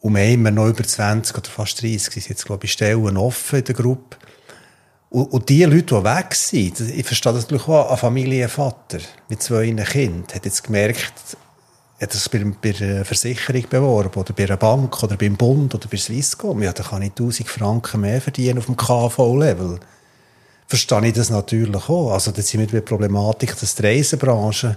Und 0.00 0.14
wir 0.14 0.22
haben 0.22 0.32
immer 0.32 0.50
noch 0.50 0.68
über 0.68 0.82
20 0.82 1.36
oder 1.36 1.48
fast 1.48 1.82
30 1.82 2.12
sind 2.12 2.28
jetzt, 2.28 2.46
glaube 2.46 2.64
ich, 2.64 2.72
Stellen 2.72 3.16
offen 3.16 3.58
in 3.58 3.64
der 3.64 3.74
Gruppe. 3.74 4.16
Und, 5.10 5.24
und 5.32 5.48
die 5.48 5.64
Leute, 5.64 5.96
die 5.96 6.04
weg 6.04 6.34
sind, 6.34 6.80
ich 6.80 7.06
verstehe 7.06 7.32
das 7.32 7.42
natürlich 7.42 7.68
auch, 7.68 7.90
ein 7.90 7.98
Familienvater 7.98 9.00
mit 9.28 9.42
zwei 9.42 9.66
Kindern, 9.66 10.24
hat 10.32 10.44
jetzt 10.44 10.62
gemerkt, 10.62 11.36
hat 12.00 12.14
das 12.14 12.28
bei, 12.28 12.38
bei 12.62 12.74
einer 12.80 13.04
Versicherung 13.04 13.64
beworben 13.68 14.20
oder 14.20 14.32
bei 14.32 14.44
einer 14.44 14.56
Bank 14.56 15.02
oder 15.02 15.16
beim 15.16 15.36
Bund 15.36 15.74
oder 15.74 15.88
bei 15.88 15.98
Swisscom. 15.98 16.62
Ja, 16.62 16.72
da 16.72 16.82
kann 16.82 17.02
ich 17.02 17.10
1000 17.10 17.48
Franken 17.48 18.00
mehr 18.00 18.20
verdienen 18.20 18.58
auf 18.58 18.66
dem 18.66 18.76
KV-Level. 18.76 19.80
Verstehe 20.70 21.08
ich 21.08 21.14
das 21.14 21.30
natürlich 21.30 21.88
auch. 21.88 22.12
Also, 22.12 22.30
da 22.30 22.40
sind 22.42 22.60
wir 22.60 22.66
die 22.68 22.80
Problematik, 22.80 23.58
dass 23.58 23.74
die 23.74 23.82
Reisenbranche 23.82 24.76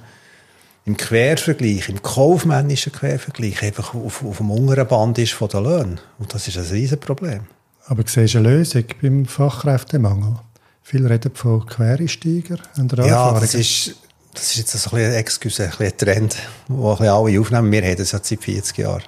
im 0.86 0.98
Quervergleich, 0.98 1.88
im 1.88 2.02
kaufmännischen 2.02 2.92
Quervergleich 2.92 3.62
einfach 3.62 3.94
auf, 3.94 4.26
auf 4.26 4.38
dem 4.38 4.50
unteren 4.50 4.88
Band 4.88 5.20
ist 5.20 5.34
von 5.34 5.50
den 5.50 5.64
Löhnen. 5.64 6.00
Und 6.18 6.34
das 6.34 6.48
ist 6.48 6.58
ein 6.58 6.66
Riesenproblem. 6.66 7.42
Aber 7.86 8.04
siehst 8.08 8.34
du 8.34 8.40
eine 8.40 8.50
Lösung 8.50 8.86
beim 9.04 9.28
Fachkräftemangel? 9.28 10.38
Viele 10.82 11.12
reden 11.12 11.32
von 11.36 11.64
Quereinsteiger. 11.64 12.58
Ja, 13.06 13.40
das 13.40 13.54
ist, 13.54 13.96
das 14.34 14.50
ist 14.50 14.58
jetzt 14.58 14.74
ein, 14.74 14.98
bisschen, 14.98 15.14
excuse, 15.14 15.64
ein, 15.66 15.70
bisschen 15.70 15.86
ein 15.86 15.98
Trend, 16.00 16.38
den 16.70 17.08
alle 17.08 17.40
aufnehmen. 17.40 17.72
Wir 17.72 17.84
haben 17.84 17.98
das 17.98 18.14
ja 18.14 18.20
seit 18.24 18.44
40 18.44 18.80
Jahren. 18.80 19.04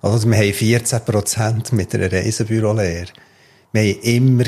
Also 0.00 0.30
wir 0.30 0.36
haben 0.36 0.52
14 0.52 1.00
Prozent 1.00 1.72
mit 1.72 1.92
einer 1.96 2.12
Reisebürolehre. 2.12 3.08
Wir 3.72 3.94
haben 3.94 4.00
immer 4.02 4.44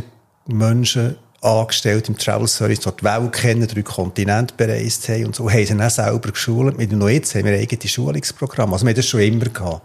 Menschen 0.46 1.16
angestellt 1.44 2.08
im 2.08 2.16
Travel 2.16 2.48
Service, 2.48 2.80
die 2.80 2.90
die 2.98 3.04
Welt 3.04 3.32
kennen, 3.32 3.66
drei 3.66 3.82
Kontinente 3.82 4.54
bereist 4.56 5.08
haben 5.08 5.26
und 5.26 5.36
so, 5.36 5.50
haben 5.50 5.66
sie 5.66 5.76
dann 5.76 5.90
selber 5.90 6.30
geschult. 6.30 6.78
Mit 6.78 6.92
noch 6.92 7.08
jetzt 7.08 7.34
haben 7.34 7.44
wir 7.44 7.52
eigene 7.52 7.88
Schulungsprogramme. 7.88 8.72
Also 8.72 8.84
wir 8.86 8.90
haben 8.90 8.96
das 8.96 9.06
schon 9.06 9.20
immer 9.20 9.44
gehabt, 9.44 9.82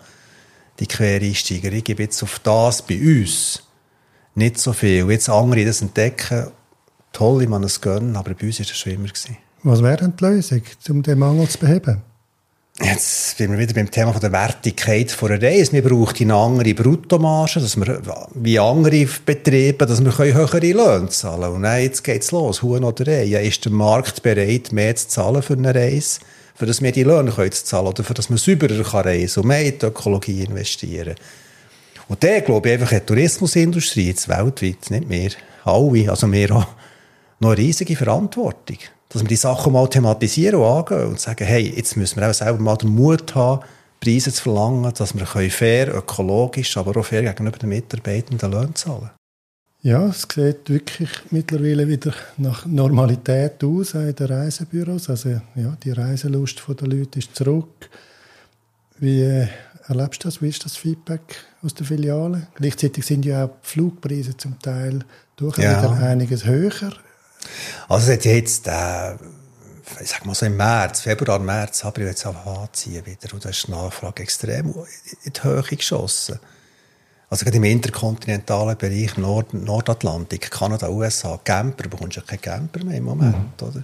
die 0.80 0.88
Quereinsteiger. 0.88 1.72
Ich 1.74 1.84
gebe 1.84 2.04
jetzt 2.04 2.24
auf 2.24 2.40
das 2.40 2.82
bei 2.82 2.96
uns 3.00 3.64
nicht 4.36 4.58
so 4.58 4.74
viel. 4.74 5.10
Jetzt 5.12 5.30
andere 5.30 5.66
das 5.66 5.82
entdecken, 5.82 6.48
toll, 7.12 7.44
ich 7.44 7.50
man 7.50 7.64
es 7.64 7.82
gönnen, 7.82 8.16
aber 8.16 8.34
bei 8.34 8.48
uns 8.48 8.60
war 8.60 8.66
das 8.66 8.78
schon 8.78 8.94
immer. 8.94 9.08
Gewesen. 9.08 9.38
Was 9.64 9.84
wäre 9.84 9.98
denn 9.98 10.14
die 10.16 10.24
Lösung, 10.24 10.62
um 10.90 11.04
den 11.04 11.20
Mangel 11.20 11.48
zu 11.50 11.60
beheben? 11.60 12.02
Jetzt 12.82 13.38
sind 13.38 13.52
wir 13.52 13.60
wieder 13.60 13.74
beim 13.74 13.92
Thema 13.92 14.18
der 14.20 14.32
Wertigkeit 14.32 15.12
von 15.12 15.32
einer 15.32 15.42
Reise. 15.42 15.74
Wir 15.74 15.84
brauchen 15.84 16.22
eine 16.22 16.36
andere 16.36 16.74
Bruttomarge, 16.74 17.60
dass 17.60 17.76
wir, 17.76 18.02
wie 18.36 18.58
andere 18.58 19.06
Betriebe, 19.26 19.86
dass 19.86 20.04
wir 20.04 20.18
höhere 20.18 20.60
Löhne 20.60 21.10
zahlen 21.10 21.42
können. 21.42 21.56
Und 21.56 21.64
dann, 21.64 21.82
jetzt 21.82 22.04
geht's 22.06 22.32
los. 22.32 22.62
Huhn 22.62 22.84
oder 22.84 23.12
Ei. 23.12 23.46
Ist 23.46 23.66
der 23.66 23.74
Markt 23.74 24.24
bereit, 24.24 24.72
mehr 24.72 24.96
zu 24.96 25.10
zahlen 25.10 25.42
für 25.42 25.54
eine 25.54 25.76
Reise? 25.76 26.22
Für 26.56 26.66
dass 26.66 26.82
wir 26.82 26.94
die 26.94 27.04
Löhne 27.04 27.32
können 27.32 27.52
zahlen 27.52 27.88
oder 27.88 28.04
für 28.04 28.14
dass 28.14 28.30
man 28.30 28.38
sauberer 28.38 28.84
kann 28.84 29.04
reisen 29.04 29.42
und 29.42 29.48
mehr 29.48 29.66
in 29.66 29.78
die 29.78 29.86
Ökologie 29.86 30.44
investieren. 30.44 31.16
Und 32.08 32.24
der, 32.24 32.42
glaube 32.42 32.70
ich, 32.70 32.74
einfach 32.76 32.98
die 32.98 33.06
Tourismusindustrie 33.06 34.08
jetzt 34.08 34.30
weltweit, 34.30 34.90
nicht 34.90 35.10
mehr, 35.10 35.32
alle, 35.66 36.10
also 36.10 36.32
wir 36.32 36.56
auch, 36.56 36.68
noch 37.42 37.52
eine 37.52 37.58
riesige 37.58 37.96
Verantwortung 37.96 38.78
dass 39.10 39.24
wir 39.24 39.28
die 39.28 39.36
Sachen 39.36 39.74
mal 39.74 39.88
thematisieren 39.88 40.62
und 40.62 40.66
angehen 40.66 41.08
und 41.08 41.20
sagen, 41.20 41.46
hey, 41.46 41.74
jetzt 41.76 41.98
müssen 41.98 42.20
wir 42.20 42.30
auch 42.30 42.34
selber 42.34 42.60
mal 42.60 42.78
den 42.78 42.90
Mut 42.90 43.34
haben, 43.36 43.62
Preise 44.00 44.32
zu 44.32 44.44
verlangen, 44.44 44.94
dass 44.94 45.18
wir 45.18 45.26
fair, 45.26 45.94
ökologisch, 45.94 46.78
aber 46.78 46.98
auch 46.98 47.06
fair 47.06 47.24
gegenüber 47.24 47.58
den 47.58 47.70
Mitarbeitenden 47.70 48.52
Löhne 48.52 48.74
zahlen 48.76 49.10
Ja, 49.82 50.08
es 50.08 50.28
sieht 50.34 50.70
wirklich 50.70 51.10
mittlerweile 51.32 51.88
wieder 51.88 52.14
nach 52.38 52.66
Normalität 52.66 53.62
aus 53.64 53.96
in 53.96 54.16
den 54.16 54.28
Reisebüros. 54.28 55.10
Also 55.10 55.30
ja, 55.56 55.76
die 55.84 55.92
Reiselust 55.92 56.64
der 56.68 56.88
Leute 56.88 57.20
ist 57.20 57.36
zurück. 57.36 57.90
Wie 59.00 59.22
äh, 59.22 59.48
erlebst 59.88 60.24
du 60.24 60.28
das? 60.28 60.42
Wie 60.42 60.50
ist 60.50 60.64
das 60.64 60.78
Feedback 60.78 61.44
aus 61.62 61.74
der 61.74 61.86
Filiale? 61.86 62.48
Gleichzeitig 62.56 63.06
sind 63.06 63.26
ja 63.26 63.46
auch 63.46 63.50
die 63.64 63.68
Flugpreise 63.68 64.38
zum 64.38 64.60
Teil 64.60 65.00
durchaus 65.36 65.64
ja. 65.64 65.82
wieder 65.82 66.06
einiges 66.06 66.46
höher. 66.46 66.94
Also 67.88 68.12
es 68.12 68.18
hat 68.18 68.26
jetzt, 68.26 68.68
äh, 68.68 69.14
ich 70.02 70.10
sag 70.10 70.26
mal 70.26 70.36
so 70.36 70.46
im 70.46 70.58
März, 70.58 71.02
Februar, 71.02 71.40
März, 71.40 71.84
ich 71.84 72.04
jetzt 72.04 72.26
anziehen 72.26 73.06
wieder 73.06 73.34
und 73.34 73.44
da 73.44 73.50
ist 73.50 73.68
die 73.68 73.72
Nachfrage 73.72 74.24
extrem 74.24 74.74
in 75.24 75.34
die 75.34 75.44
Höhe 75.44 75.64
geschossen. 75.64 76.40
Also 77.30 77.46
gerade 77.46 77.58
im 77.58 77.64
interkontinentalen 77.64 78.78
Bereich, 78.78 79.18
Nord 79.18 79.54
Nordatlantik, 79.54 80.50
Kanada, 80.50 80.90
USA, 80.90 81.40
Camper, 81.44 81.88
bekommst 81.88 82.18
du 82.18 82.22
ja 82.22 82.26
keine 82.26 82.40
Camper 82.40 82.84
mehr 82.84 82.98
im 82.98 83.04
Moment, 83.04 83.62
mhm. 83.62 83.68
oder? 83.68 83.84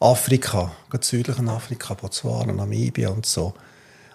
Afrika, 0.00 0.72
gerade 0.90 1.04
südlichen 1.04 1.48
Afrika, 1.48 1.94
Botswana, 1.94 2.52
Namibia 2.52 3.10
und 3.10 3.26
so. 3.26 3.54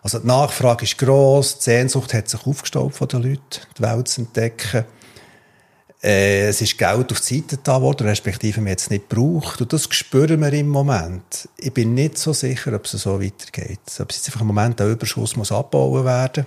Also 0.04 0.20
die 0.20 0.28
Nachfrage 0.28 0.86
ist 0.86 0.98
gross, 0.98 1.60
die 1.60 1.64
Sehnsucht 1.64 2.14
hat 2.14 2.28
sich 2.28 2.46
aufgestaut 2.46 2.96
von 2.96 3.08
den 3.08 3.24
Leuten, 3.24 3.62
die 3.78 3.82
Welt 3.84 4.08
zu 4.08 4.22
entdecken. 4.22 4.86
Äh, 6.04 6.48
es 6.48 6.62
ist 6.62 6.78
Geld 6.78 7.12
auf 7.12 7.22
die 7.22 7.36
Seite 7.36 7.60
da 7.64 7.80
worden, 7.82 8.08
respektive 8.08 8.60
man 8.60 8.74
es 8.74 8.90
nicht 8.90 9.10
gebraucht. 9.10 9.62
Und 9.62 9.72
das 9.72 9.88
spüren 9.92 10.42
wir 10.42 10.52
im 10.54 10.68
Moment. 10.68 11.48
Ich 11.58 11.74
bin 11.74 11.94
nicht 11.94 12.18
so 12.18 12.34
sicher, 12.34 12.74
ob 12.74 12.86
es 12.86 12.92
so 12.92 13.22
weitergeht. 13.22 13.80
Ob 14.00 14.10
es 14.10 14.18
jetzt 14.18 14.28
einfach 14.28 14.42
im 14.42 14.48
Moment 14.48 14.80
der 14.80 14.88
Überschuss 14.88 15.36
muss 15.36 15.52
abbauen 15.52 16.06
werden. 16.06 16.46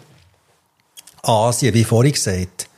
Asien, 1.22 1.72
wie 1.72 1.84
vorhin 1.84 2.12
gesagt, 2.12 2.68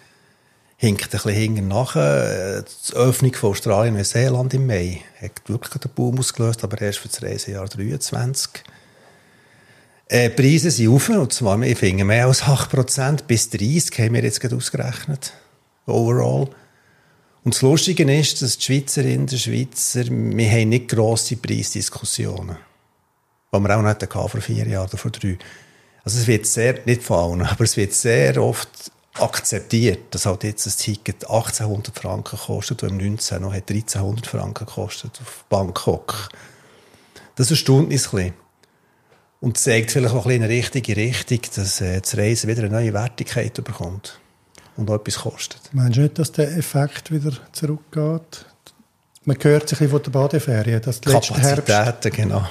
hinkt 0.76 1.04
ein 1.04 1.10
bisschen 1.10 1.32
hinten. 1.32 1.70
Äh, 1.70 2.62
die 2.62 2.94
Öffnung 2.94 3.34
von 3.34 3.50
Australien 3.50 3.94
und 3.94 3.98
Neuseeland 3.98 4.52
im 4.54 4.66
Mai 4.66 5.00
hat 5.20 5.48
wirklich 5.48 5.80
den 5.80 5.90
Boom 5.92 6.18
ausgelöst, 6.18 6.62
aber 6.62 6.80
erst 6.80 6.98
für 6.98 7.08
das 7.08 7.22
Reisejahr 7.22 7.66
23. 7.66 8.50
Äh, 10.08 10.28
die 10.28 10.36
Preise 10.36 10.70
sind 10.70 10.88
auf, 10.88 11.08
und 11.08 11.32
zwar, 11.32 11.60
ich 11.62 11.78
finde, 11.78 12.04
mehr 12.04 12.26
als 12.26 12.42
8% 12.42 13.24
bis 13.26 13.48
30 13.48 13.98
haben 13.98 14.14
wir 14.14 14.22
jetzt 14.22 14.40
gerade 14.40 14.56
ausgerechnet. 14.56 15.32
Overall. 15.86 16.50
Und 17.46 17.54
das 17.54 17.62
Lustige 17.62 18.12
ist, 18.12 18.42
dass 18.42 18.58
die 18.58 18.64
Schweizerinnen 18.64 19.20
und 19.20 19.38
Schweizer, 19.38 20.04
wir 20.10 20.50
haben 20.50 20.68
nicht 20.68 20.88
grosse 20.88 21.36
Preisdiskussionen. 21.36 22.56
Die 23.54 23.58
wir 23.60 23.76
auch 23.78 23.82
nicht 23.82 24.02
hatten 24.02 24.28
vor 24.28 24.40
vier 24.40 24.66
Jahren 24.66 24.88
oder 24.88 24.98
vor 24.98 25.12
drei. 25.12 25.38
Also 26.02 26.18
es 26.18 26.26
wird 26.26 26.44
sehr, 26.44 26.80
nicht 26.86 27.04
von 27.04 27.18
allen, 27.38 27.42
aber 27.42 27.62
es 27.62 27.76
wird 27.76 27.92
sehr 27.92 28.42
oft 28.42 28.90
akzeptiert, 29.14 30.12
dass 30.12 30.26
halt 30.26 30.42
jetzt 30.42 30.66
ein 30.66 30.72
Ticket 30.76 31.22
1800 31.30 31.96
Franken 31.96 32.36
kostet 32.36 32.82
und 32.82 32.88
im 32.88 32.96
19 32.96 33.40
noch 33.40 33.52
1300 33.52 34.26
Franken 34.26 34.66
kostet 34.66 35.20
auf 35.20 35.44
Bangkok. 35.48 36.30
Das 37.36 37.52
erstaunt 37.52 37.92
uns 37.92 38.06
ein 38.06 38.10
bisschen. 38.10 38.34
Und 39.38 39.56
zeigt 39.56 39.92
vielleicht 39.92 40.14
auch 40.16 40.26
ein 40.26 40.30
bisschen 40.30 40.42
in 40.42 40.50
eine 40.50 40.52
richtige 40.52 40.96
Richtung, 40.96 41.42
dass 41.54 41.80
äh, 41.80 42.00
das 42.00 42.16
Reisen 42.16 42.50
wieder 42.50 42.64
eine 42.64 42.70
neue 42.70 42.92
Wertigkeit 42.92 43.54
bekommt 43.62 44.18
und 44.76 44.90
auch 44.90 44.96
etwas 44.96 45.16
kostet. 45.16 45.60
Meinst 45.72 45.96
du 45.96 46.02
nicht, 46.02 46.18
dass 46.18 46.32
der 46.32 46.56
Effekt 46.56 47.10
wieder 47.10 47.32
zurückgeht? 47.52 48.44
Man 49.24 49.36
hört 49.40 49.68
sich 49.68 49.78
von 49.78 50.02
der 50.02 50.10
Badeferien, 50.10 50.80
dass 50.82 51.00
die 51.00 51.10
Kapazitäten, 51.10 51.66
Herbst, 51.66 52.12
genau. 52.12 52.46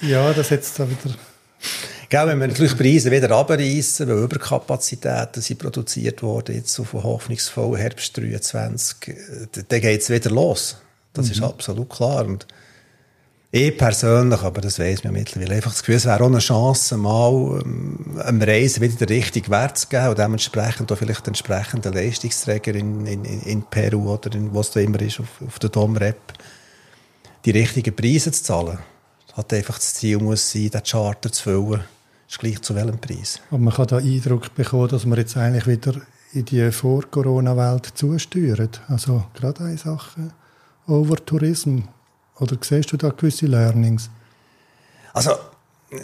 Ja, 0.00 0.32
das 0.32 0.50
jetzt 0.50 0.78
da 0.78 0.88
wieder... 0.88 1.14
Gell, 2.08 2.26
wenn 2.28 2.38
wir 2.38 2.48
natürlich 2.48 2.76
Preise 2.76 3.10
wieder 3.10 3.30
abreißen, 3.30 4.06
weil 4.06 4.18
Überkapazitäten 4.18 5.42
sind 5.42 5.58
produziert 5.58 6.22
worden, 6.22 6.54
jetzt 6.54 6.78
auf 6.78 6.92
hoffnungsvoll 6.92 7.78
Herbst 7.78 8.16
23, 8.16 9.16
dann 9.68 9.80
geht 9.80 10.00
es 10.02 10.10
wieder 10.10 10.30
los. 10.30 10.76
Das 11.12 11.26
mhm. 11.26 11.32
ist 11.32 11.42
absolut 11.42 11.90
klar. 11.90 12.26
Und 12.26 12.46
ich 13.56 13.76
persönlich, 13.76 14.42
aber 14.42 14.60
das 14.60 14.80
weiss 14.80 15.04
man 15.04 15.12
mittlerweile, 15.12 15.54
einfach 15.54 15.70
das 15.70 15.80
Gefühl, 15.80 15.94
es 15.94 16.06
wäre 16.06 16.20
auch 16.24 16.26
eine 16.26 16.40
Chance, 16.40 16.96
mal 16.96 17.62
ähm, 17.64 18.18
einem 18.18 18.42
Reisen 18.42 18.82
wieder 18.82 18.96
den 18.96 19.06
richtigen 19.06 19.48
Wert 19.48 19.78
zu 19.78 19.86
geben 19.86 20.08
und 20.08 20.18
dementsprechend 20.18 20.90
auch 20.90 20.98
vielleicht 20.98 21.28
entsprechenden 21.28 21.92
Leistungsträger 21.92 22.74
in, 22.74 23.06
in, 23.06 23.24
in 23.24 23.62
Peru 23.62 24.12
oder 24.12 24.34
in 24.34 24.52
was 24.52 24.72
da 24.72 24.80
immer 24.80 25.00
ist, 25.00 25.20
auf, 25.20 25.40
auf 25.46 25.60
der 25.60 25.70
Domrep, 25.70 26.32
die 27.44 27.52
richtigen 27.52 27.94
Preise 27.94 28.32
zu 28.32 28.42
zahlen. 28.42 28.78
Das 29.28 29.36
hat 29.36 29.52
einfach 29.52 29.76
das 29.76 29.94
Ziel 29.94 30.18
muss 30.18 30.50
sein, 30.50 30.70
den 30.70 30.82
Charter 30.82 31.30
zu 31.30 31.44
füllen, 31.44 31.84
ist 32.28 32.40
gleich 32.40 32.60
zu 32.60 32.74
welchem 32.74 32.98
Preis. 32.98 33.40
Aber 33.50 33.58
man 33.58 33.72
kann 33.72 33.86
da 33.86 33.98
Eindruck 33.98 34.52
bekommen, 34.56 34.88
dass 34.88 35.06
man 35.06 35.18
jetzt 35.18 35.36
eigentlich 35.36 35.68
wieder 35.68 36.00
in 36.32 36.44
die 36.44 36.72
Vor-Corona-Welt 36.72 37.92
zusteuert. 37.94 38.80
Also 38.88 39.26
gerade 39.32 39.62
eine 39.62 39.78
Sache, 39.78 40.32
Over-Tourism 40.88 41.82
oder 42.38 42.56
siehst 42.60 42.92
du 42.92 42.96
da 42.96 43.10
gewisse 43.10 43.46
Learnings? 43.46 44.10
Also, 45.12 45.32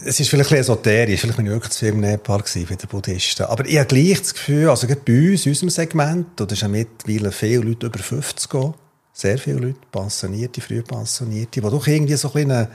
es 0.05 0.21
ist 0.21 0.29
vielleicht 0.29 0.51
ein 0.51 0.59
bisschen 0.59 0.75
esoterisch, 0.77 1.21
vielleicht 1.21 1.37
bin 1.37 1.47
ich 1.47 1.53
wirklich 1.53 1.73
zu 1.73 1.79
viel 1.81 1.89
im 1.89 2.01
Nepal 2.01 2.43
für 2.45 2.77
die 2.77 2.87
Buddhisten. 2.87 3.45
Aber 3.45 3.67
ich 3.67 3.77
habe 3.77 3.87
gleich 3.87 4.21
das 4.21 4.35
Gefühl, 4.35 4.69
also 4.69 4.87
gerade 4.87 5.01
bei 5.05 5.33
uns, 5.33 5.47
in 5.47 5.53
unserem 5.53 5.71
Segment, 5.71 6.27
da 6.37 6.47
sind 6.49 6.71
mittlerweile 6.71 7.33
viele 7.33 7.63
Leute 7.63 7.87
über 7.87 7.99
50 7.99 8.49
gehen, 8.49 8.75
sehr 9.13 9.39
viele 9.39 9.57
Leute, 9.57 9.79
Pensionierte, 9.91 10.61
früh 10.61 10.83
Pensionierte, 10.83 11.61
die 11.61 11.69
doch 11.69 11.87
irgendwie 11.87 12.15
so 12.15 12.33
ein, 12.35 12.51
ein 12.51 12.69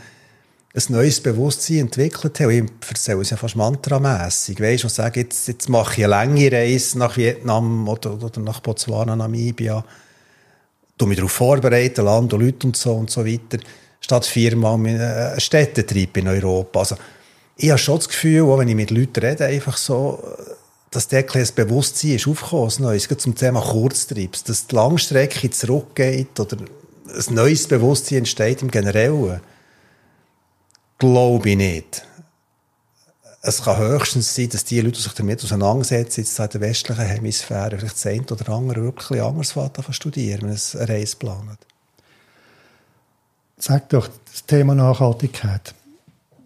neues 0.90 1.22
Bewusstsein 1.22 1.80
entwickelt 1.80 2.40
habe. 2.42 2.54
Ich 2.54 2.64
erzähle 2.88 3.22
es 3.22 3.30
ja 3.30 3.38
fast 3.38 3.56
mantramässig. 3.56 4.60
Weißt 4.60 4.84
du, 4.84 4.88
und 4.88 4.94
sage, 4.94 5.22
jetzt, 5.22 5.48
jetzt 5.48 5.70
mache 5.70 5.94
ich 5.94 6.04
eine 6.04 6.12
lange 6.12 6.52
Reise 6.52 7.00
nach 7.00 7.16
Vietnam 7.16 7.88
oder, 7.88 8.22
oder 8.22 8.42
nach 8.42 8.60
Botswana, 8.60 9.16
Namibia. 9.16 9.86
Du 10.98 11.06
mich 11.06 11.18
darauf 11.18 11.32
vorbereiten, 11.32 12.06
Land 12.06 12.34
und 12.34 12.42
Leute 12.42 12.68
und 12.68 12.78
so 12.78 12.94
und 12.94 13.10
so 13.10 13.26
weiter. 13.26 13.58
Statt 14.00 14.26
viermal 14.26 14.80
äh, 14.86 14.90
einen 14.90 15.40
Städtetrieb 15.40 16.16
in 16.18 16.28
Europa. 16.28 16.80
Also, 16.80 16.96
ich 17.58 17.70
habe 17.70 17.80
schon 17.80 17.98
das 17.98 18.08
Gefühl, 18.08 18.44
auch 18.44 18.60
wenn 18.60 18.68
ich 18.68 18.76
mit 18.76 18.92
Leuten 18.92 19.20
rede, 19.20 19.46
einfach 19.46 19.78
so, 19.78 20.24
dass 20.92 21.08
der 21.08 21.26
ein 21.30 21.48
Bewusstsein 21.56 22.12
ist 22.12 22.28
aufgekommen, 22.28 22.72
ein 22.78 22.84
neues, 22.84 23.08
zum 23.18 23.36
Thema 23.36 23.62
Kurztriebs, 23.62 24.44
dass 24.44 24.68
die 24.68 24.76
Langstrecke 24.76 25.50
zurückgeht 25.50 26.40
oder 26.40 26.58
ein 26.58 27.34
neues 27.34 27.68
Bewusstsein 27.68 28.20
entsteht 28.20 28.62
im 28.62 28.72
Generellen. 28.72 29.42
Glaube 30.98 31.50
ich 31.50 31.58
nicht. 31.58 32.06
Es 33.48 33.62
kann 33.62 33.78
höchstens 33.78 34.34
sein, 34.34 34.50
dass 34.50 34.66
die 34.66 34.82
Leute, 34.82 34.98
die 34.98 35.04
sich 35.04 35.14
damit 35.14 35.44
auseinandersetzen, 35.44 36.22
jetzt 36.22 36.40
in 36.40 36.50
der 36.50 36.62
westlichen 36.62 37.06
Hemisphäre, 37.06 37.78
vielleicht 37.78 37.96
das 37.96 38.06
eine 38.08 38.24
oder 38.24 38.50
andere 38.50 38.82
wirklich 38.82 39.22
anders 39.22 39.54
studieren, 39.92 40.42
wenn 40.44 40.50
es 40.50 40.76
eine 40.76 40.90
Reise 40.90 41.16
planen. 41.18 41.56
Sag 43.58 43.90
doch 43.90 44.10
das 44.32 44.46
Thema 44.48 44.74
Nachhaltigkeit. 44.74 45.76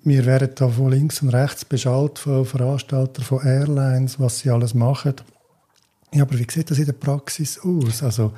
Wir 0.04 0.26
werden 0.26 0.50
da 0.56 0.68
von 0.68 0.92
links 0.92 1.22
und 1.22 1.30
rechts 1.30 1.64
beschallt 1.64 2.20
von 2.20 2.46
Veranstaltern 2.46 3.24
von 3.24 3.46
Airlines, 3.46 4.20
was 4.20 4.40
sie 4.40 4.50
alles 4.50 4.74
machen. 4.74 5.16
Ja, 6.14 6.24
aber 6.24 6.38
wie 6.38 6.48
sieht 6.52 6.70
das 6.70 6.80
in 6.80 6.86
der 6.86 6.94
Praxis 6.94 7.60
aus? 7.60 8.04
Also 8.04 8.34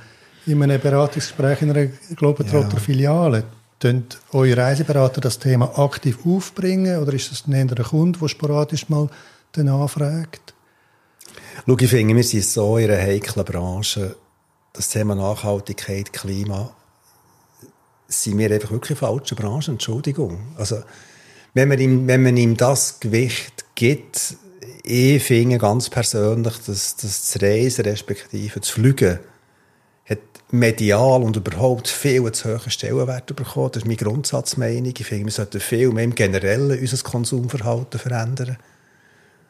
in 0.46 0.62
einem 0.62 0.80
Beratungsgespräch 0.80 1.64
in 1.64 1.72
einer 1.72 1.88
Globetrotter-Filiale, 2.16 3.44
Tun 3.82 4.06
eure 4.32 4.58
Reiseberater 4.58 5.22
das 5.22 5.40
Thema 5.40 5.80
aktiv 5.80 6.20
aufbringen 6.24 7.02
oder 7.02 7.14
ist 7.14 7.32
das 7.32 7.46
ein 7.48 7.68
der 7.68 7.84
Kunde, 7.84 8.20
der 8.20 8.28
sporadisch 8.28 8.90
mal 8.90 9.10
den 9.56 9.70
anfragt? 9.70 10.54
Schau, 11.66 11.78
ich 11.80 11.90
finde, 11.90 12.16
wir 12.16 12.24
sind 12.24 12.46
so 12.46 12.78
in 12.78 12.92
einer 12.92 13.02
heiklen 13.02 13.44
Branche. 13.44 14.16
Das 14.74 14.90
Thema 14.90 15.16
Nachhaltigkeit, 15.16 16.14
Klima, 16.14 16.76
sind 18.08 18.38
wir 18.38 18.52
einfach 18.52 18.70
wirklich 18.70 19.00
falsche 19.00 19.34
Branche. 19.34 19.72
Entschuldigung. 19.72 20.38
Also, 20.58 20.84
wenn 21.56 21.68
man 21.68 21.80
ihm, 21.80 22.06
wenn 22.06 22.22
man 22.22 22.38
ihm 22.38 22.56
das 22.56 23.00
Gewicht 23.00 23.66
gibt, 23.74 24.36
ich 24.84 25.24
finde 25.24 25.58
ganz 25.58 25.90
persönlich, 25.90 26.54
dass, 26.68 26.98
dass 26.98 27.32
das 27.32 27.42
Reisen 27.42 27.86
respektive 27.86 28.60
das 28.60 28.70
Fliegen 28.70 29.20
hat 30.12 30.20
medial 30.52 31.24
und 31.24 31.36
überhaupt 31.38 31.88
viel 31.88 32.30
zu 32.32 32.50
hohen 32.50 32.70
Stellenwert 32.70 33.36
bekommen. 33.36 33.72
Das 33.72 33.84
ist 33.84 33.88
meine 33.88 33.98
Grundsatzmeinung. 33.98 34.94
Ich 34.98 35.06
finde, 35.06 35.26
wir 35.26 35.32
sollten 35.32 35.60
viel 35.60 35.92
mehr 35.92 36.04
im 36.04 36.16
Generellen 36.16 36.80
unser 36.80 37.04
Konsumverhalten 37.04 38.00
verändern. 38.00 38.58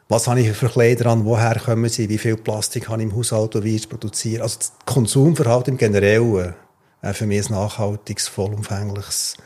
Was 0.08 0.28
habe 0.28 0.40
ich 0.40 0.52
für 0.52 0.68
Kleider 0.68 1.06
an? 1.06 1.24
Woher 1.24 1.58
kommen 1.58 1.88
sie? 1.88 2.08
Wie 2.08 2.18
viel 2.18 2.36
Plastik 2.36 2.88
habe 2.88 3.02
ich 3.02 3.08
im 3.08 3.16
Haushalt 3.16 3.56
und 3.56 3.64
wie 3.64 3.76
ich 3.76 3.88
produziere? 3.88 4.42
Also 4.42 4.58
das 4.58 4.72
Konsumverhalten 4.84 5.74
im 5.74 5.78
Generellen 5.78 6.54
wäre 7.00 7.14
für 7.14 7.26
mich 7.26 7.48
ein 7.48 7.54
nachhaltiges, 7.54 8.28
vollumfängliches 8.28 9.36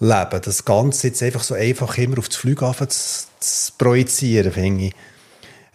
Leben. 0.00 0.40
Das 0.42 0.64
Ganze 0.64 1.08
jetzt 1.08 1.22
einfach 1.22 1.42
so 1.42 1.54
einfach 1.54 1.96
immer 1.96 2.18
auf 2.18 2.28
das 2.28 2.36
Flughafen 2.36 2.88
zu, 2.88 3.26
zu 3.38 3.72
projizieren, 3.78 4.52
finde 4.52 4.86
ich 4.86 4.94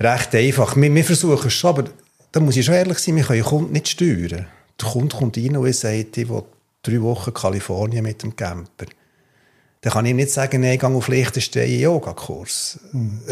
recht 0.01 0.35
einfach. 0.35 0.75
Wir, 0.75 0.93
wir 0.93 1.03
versuchen 1.03 1.47
es 1.47 1.53
schon, 1.53 1.69
aber 1.69 1.83
da 2.31 2.39
muss 2.39 2.55
ich 2.55 2.65
schon 2.65 2.75
ehrlich 2.75 2.99
sein, 2.99 3.15
wir 3.15 3.23
können 3.23 3.39
den 3.39 3.45
Kunden 3.45 3.73
nicht 3.73 3.89
steuern. 3.89 4.47
Der 4.79 4.89
Kunde 4.89 5.15
kommt 5.15 5.37
rein 5.37 5.57
und 5.57 5.75
sagt, 5.75 6.17
ich 6.17 6.29
will 6.29 6.43
drei 6.83 7.01
Wochen 7.01 7.33
Kalifornien 7.33 8.03
mit 8.03 8.23
dem 8.23 8.35
Camper. 8.35 8.85
Dann 9.81 9.93
kann 9.93 10.05
ich 10.05 10.13
nicht 10.13 10.31
sagen, 10.31 10.61
nein, 10.61 10.73
ich 10.73 10.79
gehe 10.79 10.89
auf 10.89 11.07
Liechtenstein 11.07 11.79
Yoga-Kurs. 11.79 12.79
Mhm. 12.91 13.21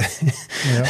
Ja. 0.76 0.84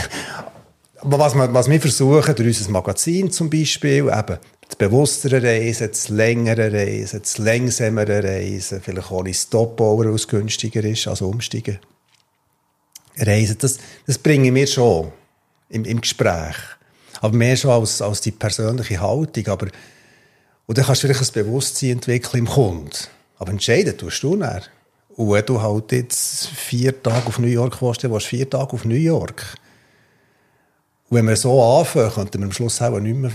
Aber 1.02 1.18
was 1.18 1.34
wir, 1.34 1.54
was 1.54 1.70
wir 1.70 1.80
versuchen, 1.80 2.36
durch 2.36 2.60
unser 2.60 2.72
Magazin 2.72 3.32
zum 3.32 3.50
Beispiel, 3.50 4.00
eben, 4.00 4.38
das 4.68 4.76
bewusstere 4.78 5.42
Reisen, 5.42 5.88
das 5.88 6.10
längere 6.10 6.74
Reisen, 6.74 7.22
das 7.22 7.38
längsamere 7.38 8.22
Reisen, 8.22 8.82
vielleicht 8.82 9.10
ohne 9.10 9.34
Stopover, 9.34 10.06
weil 10.06 10.16
es 10.16 10.28
günstiger 10.28 10.84
ist, 10.84 11.08
also 11.08 11.30
umsteigen. 11.30 11.80
Reisen, 13.18 13.58
das, 13.60 13.78
das 14.06 14.18
bringen 14.18 14.54
wir 14.54 14.68
schon 14.68 15.12
im, 15.70 15.86
im 15.86 16.02
Gespräch. 16.02 16.56
Aber 17.22 17.36
mehr 17.36 17.56
schon 17.56 17.72
als, 17.72 18.02
als 18.02 18.22
die 18.22 18.32
persönliche 18.32 19.00
Haltung. 19.00 19.48
Aber, 19.48 19.68
und 20.66 20.78
dann 20.78 20.86
kannst 20.86 21.04
du 21.04 21.08
vielleicht 21.08 21.36
ein 21.36 21.46
Bewusstsein 21.46 21.92
entwickeln 21.92 22.40
im 22.40 22.48
Kunden. 22.48 22.92
Aber 23.38 23.52
entscheiden 23.52 23.98
tust 23.98 24.24
du 24.24 24.36
nicht. 24.36 24.70
Und 25.10 25.32
wenn 25.32 25.46
du 25.46 25.62
halt 25.62 25.92
jetzt 25.92 26.48
vier 26.48 27.02
Tage 27.04 27.28
auf 27.28 27.40
New 27.40 27.48
York 27.48 27.82
willst, 27.82 28.04
dann 28.04 28.12
willst 28.12 28.28
du 28.28 28.38
vier 28.38 28.50
Tage 28.50 28.74
auf 28.74 28.86
New 28.86 28.96
York. 28.96 29.56
Und 31.10 31.18
wenn 31.18 31.28
wir 31.28 31.36
so 31.36 31.62
anfangen, 31.62 32.12
könnten 32.12 32.40
wir 32.40 32.46
am 32.46 32.52
Schluss 32.52 32.82
auch 32.82 33.00
nicht 33.00 33.16
mehr 33.16 33.32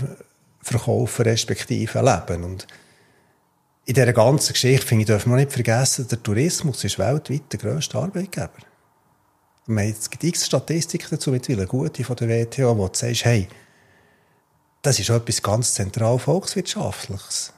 verkaufen, 0.61 1.23
respektive 1.23 1.99
leben. 2.01 2.43
Und 2.43 2.65
in 3.85 3.93
dieser 3.93 4.13
ganzen 4.13 4.53
Geschichte, 4.53 4.85
finde 4.85 5.03
ich, 5.03 5.07
dürfen 5.07 5.31
wir 5.31 5.37
nicht 5.37 5.51
vergessen, 5.51 6.07
der 6.07 6.23
Tourismus 6.23 6.83
ist 6.83 6.97
weltweit 6.97 7.43
der 7.51 7.59
grösste 7.59 7.99
Arbeitgeber. 7.99 8.49
Es 9.67 10.09
gibt 10.09 10.23
x 10.23 10.45
Statistiken 10.45 11.07
dazu, 11.11 11.31
mittlerweile 11.31 11.67
gute 11.67 12.03
von 12.03 12.15
der 12.15 12.29
WTO, 12.29 12.77
wo 12.77 12.87
du 12.87 12.97
sagst, 12.97 13.25
hey, 13.25 13.47
das 14.85 14.99
ist 14.99 15.09
etwas 15.09 15.41
ganz 15.41 15.73
zentral 15.73 16.19
Volkswirtschaftliches. 16.19 17.53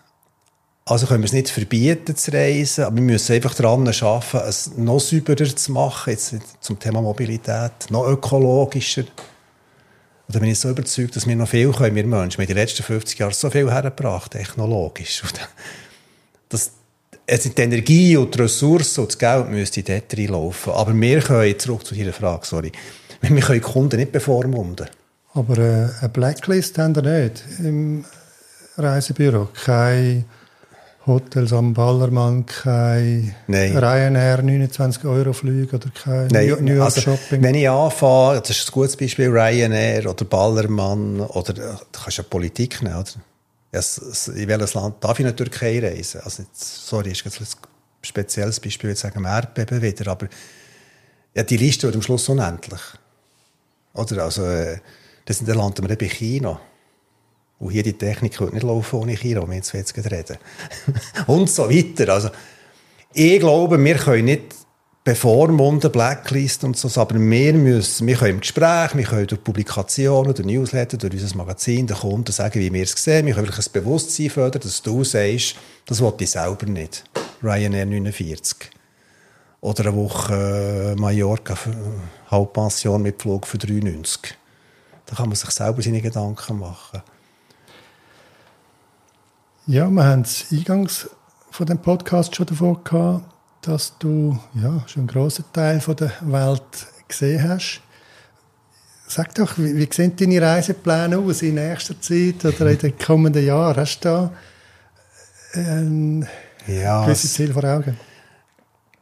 Also 0.85 1.05
können 1.05 1.21
wir 1.21 1.25
es 1.25 1.33
nicht 1.33 1.49
verbieten 1.49 2.15
zu 2.15 2.31
reisen, 2.31 2.85
aber 2.85 2.95
wir 2.95 3.03
müssen 3.03 3.33
einfach 3.33 3.53
daran 3.53 3.85
arbeiten, 3.85 4.47
es 4.47 4.77
noch 4.77 5.01
sauberer 5.01 5.53
zu 5.53 5.71
machen, 5.73 6.11
jetzt 6.11 6.33
zum 6.61 6.79
Thema 6.79 7.01
Mobilität, 7.01 7.89
noch 7.89 8.07
ökologischer. 8.07 9.01
Und 9.01 10.35
da 10.35 10.39
bin 10.39 10.49
ich 10.49 10.59
so 10.59 10.69
überzeugt, 10.69 11.17
dass 11.17 11.27
wir 11.27 11.35
noch 11.35 11.49
viel 11.49 11.73
können, 11.73 11.95
wir 11.95 12.05
Menschen. 12.05 12.37
Wir 12.37 12.43
haben 12.43 12.47
die 12.47 12.53
letzten 12.53 12.83
50 12.83 13.19
Jahre 13.19 13.33
so 13.33 13.49
viel 13.49 13.69
hergebracht, 13.69 14.31
technologisch. 14.31 15.23
Das, 16.47 16.71
also 17.29 17.49
die 17.49 17.61
Energie 17.61 18.15
und 18.15 18.33
die 18.33 18.39
Ressourcen 18.39 19.01
und 19.01 19.11
das 19.11 19.17
Geld 19.17 19.49
müsste 19.49 19.83
dort 19.83 20.17
reinlaufen. 20.17 20.71
Aber 20.71 20.93
wir 20.93 21.19
können, 21.19 21.59
zurück 21.59 21.85
zu 21.85 21.93
Ihrer 21.95 22.13
Frage, 22.13 22.45
sorry, 22.45 22.71
wir 23.19 23.41
können 23.41 23.61
Kunden 23.61 23.97
nicht 23.97 24.13
bevormunden. 24.13 24.87
Aber 25.37 25.57
äh, 25.59 25.89
eine 25.99 26.09
Blacklist 26.09 26.79
haben 26.79 26.95
wir 26.95 27.03
nicht 27.03 27.43
im 27.59 28.03
Reisebüro. 28.75 29.49
Keine 29.53 30.25
Hotels 31.05 31.53
am 31.53 31.75
Ballermann, 31.75 32.47
kein 32.47 33.35
Nein. 33.45 33.77
Ryanair 33.77 34.41
29 34.41 35.05
Euro 35.05 35.33
Flüge 35.33 35.75
oder 35.75 35.89
kein 35.91 36.27
Nein. 36.29 36.57
New 36.61 36.73
York 36.73 36.85
also, 36.85 37.01
Shopping. 37.01 37.43
Wenn 37.43 37.53
ich 37.53 37.69
anfange, 37.69 38.41
das 38.41 38.49
ist 38.49 38.69
ein 38.69 38.71
gutes 38.71 38.97
Beispiel, 38.97 39.29
Ryanair 39.29 40.09
oder 40.09 40.25
Ballermann 40.25 41.19
oder 41.19 41.53
du 41.53 41.77
kannst 41.91 42.17
ja 42.17 42.23
Politik 42.23 42.81
nehmen, 42.81 42.95
oder? 42.95 43.11
in 43.71 44.47
welches 44.47 44.73
Land 44.73 44.95
darf 45.01 45.19
ich 45.19 45.25
in 45.25 45.31
die 45.31 45.35
Türkei 45.35 45.79
reisen? 45.79 46.21
Also 46.23 46.41
jetzt, 46.41 46.87
sorry, 46.87 47.11
ist 47.11 47.23
jetzt 47.23 47.39
ein 47.39 47.47
spezielles 48.01 48.59
Beispiel, 48.59 48.89
jetzt 48.89 49.01
sagen 49.01 49.21
wir 49.21 49.29
Erdbeben 49.29 49.83
wieder, 49.83 50.09
aber 50.09 50.29
ja, 51.35 51.43
die 51.43 51.57
Liste 51.57 51.83
wird 51.85 51.95
am 51.95 52.01
Schluss 52.01 52.27
unendlich. 52.27 52.81
Oder? 53.93 54.23
Also, 54.23 54.43
äh, 54.45 54.79
das, 55.27 55.43
dann 55.43 55.57
landen 55.57 55.87
wir 55.87 55.97
bei 55.97 56.07
China. 56.07 56.59
Und 57.59 57.71
hier 57.71 57.83
die 57.83 57.93
Technik 57.93 58.39
wird 58.39 58.53
nicht 58.53 58.63
laufen 58.63 58.99
ohne 58.99 59.13
China, 59.13 59.41
um 59.41 59.51
jetzt 59.51 59.73
jetzt 59.73 59.95
reden. 59.97 60.37
und 61.27 61.49
so 61.49 61.69
weiter. 61.69 62.13
Also, 62.13 62.29
ich 63.13 63.39
glaube, 63.39 63.83
wir 63.83 63.95
können 63.95 64.25
nicht 64.25 64.55
bevormunden, 65.03 65.91
Blacklist 65.91 66.63
und 66.63 66.77
so, 66.77 67.01
aber 67.01 67.15
wir 67.15 67.53
müssen, 67.53 68.07
wir 68.07 68.15
können 68.15 68.35
im 68.35 68.39
Gespräch, 68.41 68.95
wir 68.95 69.03
können 69.03 69.27
durch 69.27 69.43
Publikationen, 69.43 70.33
durch 70.33 70.45
Newsletter, 70.45 70.97
durch 70.97 71.13
unser 71.13 71.35
Magazin 71.37 71.87
den 71.87 71.97
Kunden 71.97 72.31
sagen, 72.31 72.59
wie 72.59 72.71
wir 72.71 72.83
es 72.83 72.91
sehen. 72.91 73.25
Wir 73.25 73.33
können 73.33 73.47
wirklich 73.47 73.67
ein 73.67 73.71
Bewusstsein 73.73 74.29
fördern, 74.29 74.61
dass 74.61 74.81
du 74.81 75.03
sagst, 75.03 75.55
das 75.85 76.01
will 76.01 76.13
ich 76.19 76.29
selber 76.29 76.65
nicht. 76.65 77.03
Ryanair 77.41 77.85
49. 77.85 78.69
Oder 79.61 79.87
eine 79.87 79.95
Woche 79.95 80.93
äh, 80.95 80.99
Mallorca, 80.99 81.57
Halbpension 82.29 83.01
mit 83.01 83.21
Flug 83.21 83.47
für 83.47 83.57
93. 83.57 84.37
Da 85.07 85.15
kann 85.15 85.29
man 85.29 85.35
sich 85.35 85.49
selber 85.49 85.81
seine 85.81 86.01
Gedanken 86.01 86.59
machen. 86.59 87.01
Ja, 89.65 89.89
wir 89.89 90.03
haben 90.03 90.21
es 90.21 90.45
eingangs 90.51 91.09
von 91.49 91.65
dem 91.65 91.79
Podcast 91.79 92.35
schon 92.35 92.45
davon 92.45 92.83
gehabt, 92.83 93.25
dass 93.61 93.97
du 93.97 94.37
ja, 94.53 94.83
schon 94.87 95.01
einen 95.01 95.07
grossen 95.07 95.45
Teil 95.51 95.81
von 95.81 95.95
der 95.95 96.11
Welt 96.21 96.61
gesehen 97.07 97.47
hast. 97.47 97.81
Sag 99.07 99.33
doch, 99.35 99.57
wie, 99.57 99.75
wie 99.75 99.89
sehen 99.91 100.15
deine 100.15 100.41
Reisepläne 100.41 101.17
aus 101.17 101.41
in 101.41 101.55
nächster 101.55 101.99
Zeit 101.99 102.43
oder 102.43 102.69
in 102.69 102.77
den 102.77 102.97
kommenden 102.97 103.45
Jahren? 103.45 103.77
Hast 103.77 103.99
du 104.03 104.09
da 104.09 104.31
ein 105.53 106.27
ja, 106.67 107.05
gewisses 107.05 107.33
Ziel 107.33 107.53
vor 107.53 107.63
Augen? 107.63 107.97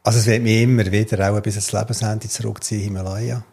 Also 0.04 0.20
es 0.20 0.26
wird 0.26 0.42
mich 0.42 0.62
immer 0.62 0.86
wieder 0.86 1.32
auch 1.32 1.40
bis 1.40 1.56
ins 1.56 1.72
Lebensende 1.72 2.28
zurückziehen, 2.28 2.82
Himalaya 2.82 3.44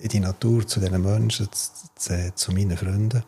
in 0.00 0.08
die 0.08 0.20
Natur, 0.20 0.66
zu 0.66 0.80
diesen 0.80 1.02
Menschen, 1.02 1.48
zu, 1.96 2.32
zu, 2.34 2.52
meinen 2.52 2.76
Freunden. 2.76 3.22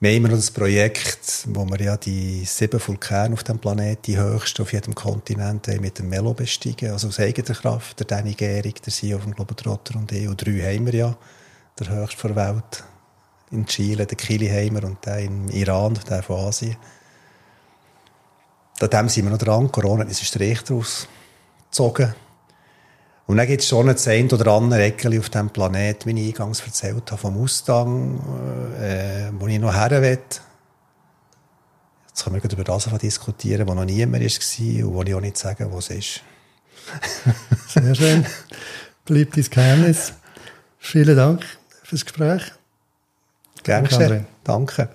Wir 0.00 0.10
haben 0.10 0.16
immer 0.16 0.28
noch 0.28 0.36
das 0.36 0.50
Projekt, 0.50 1.46
wo 1.48 1.64
wir 1.64 1.80
ja 1.80 1.96
die 1.96 2.44
sieben 2.44 2.80
Vulkane 2.84 3.34
auf 3.34 3.44
dem 3.44 3.58
Planeten, 3.58 4.02
die 4.02 4.18
höchsten 4.18 4.62
auf 4.62 4.72
jedem 4.72 4.94
Kontinent, 4.94 5.68
mit 5.80 5.98
dem 6.00 6.08
Melo 6.08 6.34
besteigen. 6.34 6.90
Also 6.90 7.08
aus 7.08 7.20
eigener 7.20 7.54
Kraft. 7.54 8.00
Der 8.00 8.06
Danny 8.06 8.34
Gehrig, 8.34 8.82
der 8.82 8.92
CEO 8.92 9.20
vom 9.20 9.32
Globetrotter 9.32 9.96
und 9.96 10.10
ich. 10.10 10.26
Und 10.26 10.44
drei 10.44 10.74
haben 10.74 10.86
wir 10.86 10.94
ja. 10.94 11.16
Der 11.78 11.88
höchste 11.88 12.28
der 12.28 12.36
Welt. 12.36 12.84
In 13.52 13.64
Chile, 13.66 14.06
der 14.06 14.16
Kiliheimer 14.16 14.82
und 14.82 15.06
der 15.06 15.20
im 15.20 15.48
Iran, 15.50 15.96
der 16.08 16.22
von 16.24 16.46
Asien. 16.46 16.76
Dem 18.80 19.08
sind 19.08 19.24
wir 19.24 19.30
noch 19.30 19.38
dran. 19.38 19.70
Corona 19.70 20.02
ist 20.02 20.24
Strich 20.24 20.62
daraus 20.62 21.06
gezogen. 21.70 22.12
Und 23.26 23.36
dann 23.36 23.46
gibt 23.46 23.62
es 23.62 23.68
schon 23.68 23.88
ein 23.88 23.96
ein 23.96 24.30
oder 24.30 24.52
andere 24.52 24.82
Eckchen 24.82 25.18
auf 25.18 25.30
diesem 25.30 25.50
Planeten, 25.50 26.08
wie 26.08 26.28
ich 26.28 26.34
eingangs 26.34 26.60
erzählt 26.60 27.10
habe, 27.10 27.20
vom 27.20 27.34
Mustang, 27.34 28.20
äh, 28.80 29.30
wo 29.38 29.46
ich 29.46 29.58
noch 29.58 29.74
her 29.74 30.02
will. 30.02 30.18
Jetzt 32.08 32.24
können 32.24 32.42
wir 32.42 32.52
über 32.52 32.64
das 32.64 32.88
diskutieren, 33.00 33.66
wo 33.68 33.74
noch 33.74 33.84
niemand 33.84 34.22
war 34.22 34.86
und 34.86 34.94
wo 34.94 35.02
ich 35.02 35.14
auch 35.14 35.20
nicht 35.20 35.38
sagen, 35.38 35.70
wo 35.70 35.78
es 35.78 35.90
ist. 35.90 36.22
Sehr 37.68 37.94
schön. 37.94 38.26
Bleibt 39.04 39.36
dein 39.36 39.44
Geheimnis. 39.44 40.12
Vielen 40.78 41.16
Dank 41.16 41.44
fürs 41.84 42.04
Gespräch. 42.04 42.42
Gerne. 43.62 44.26
Danke. 44.44 44.88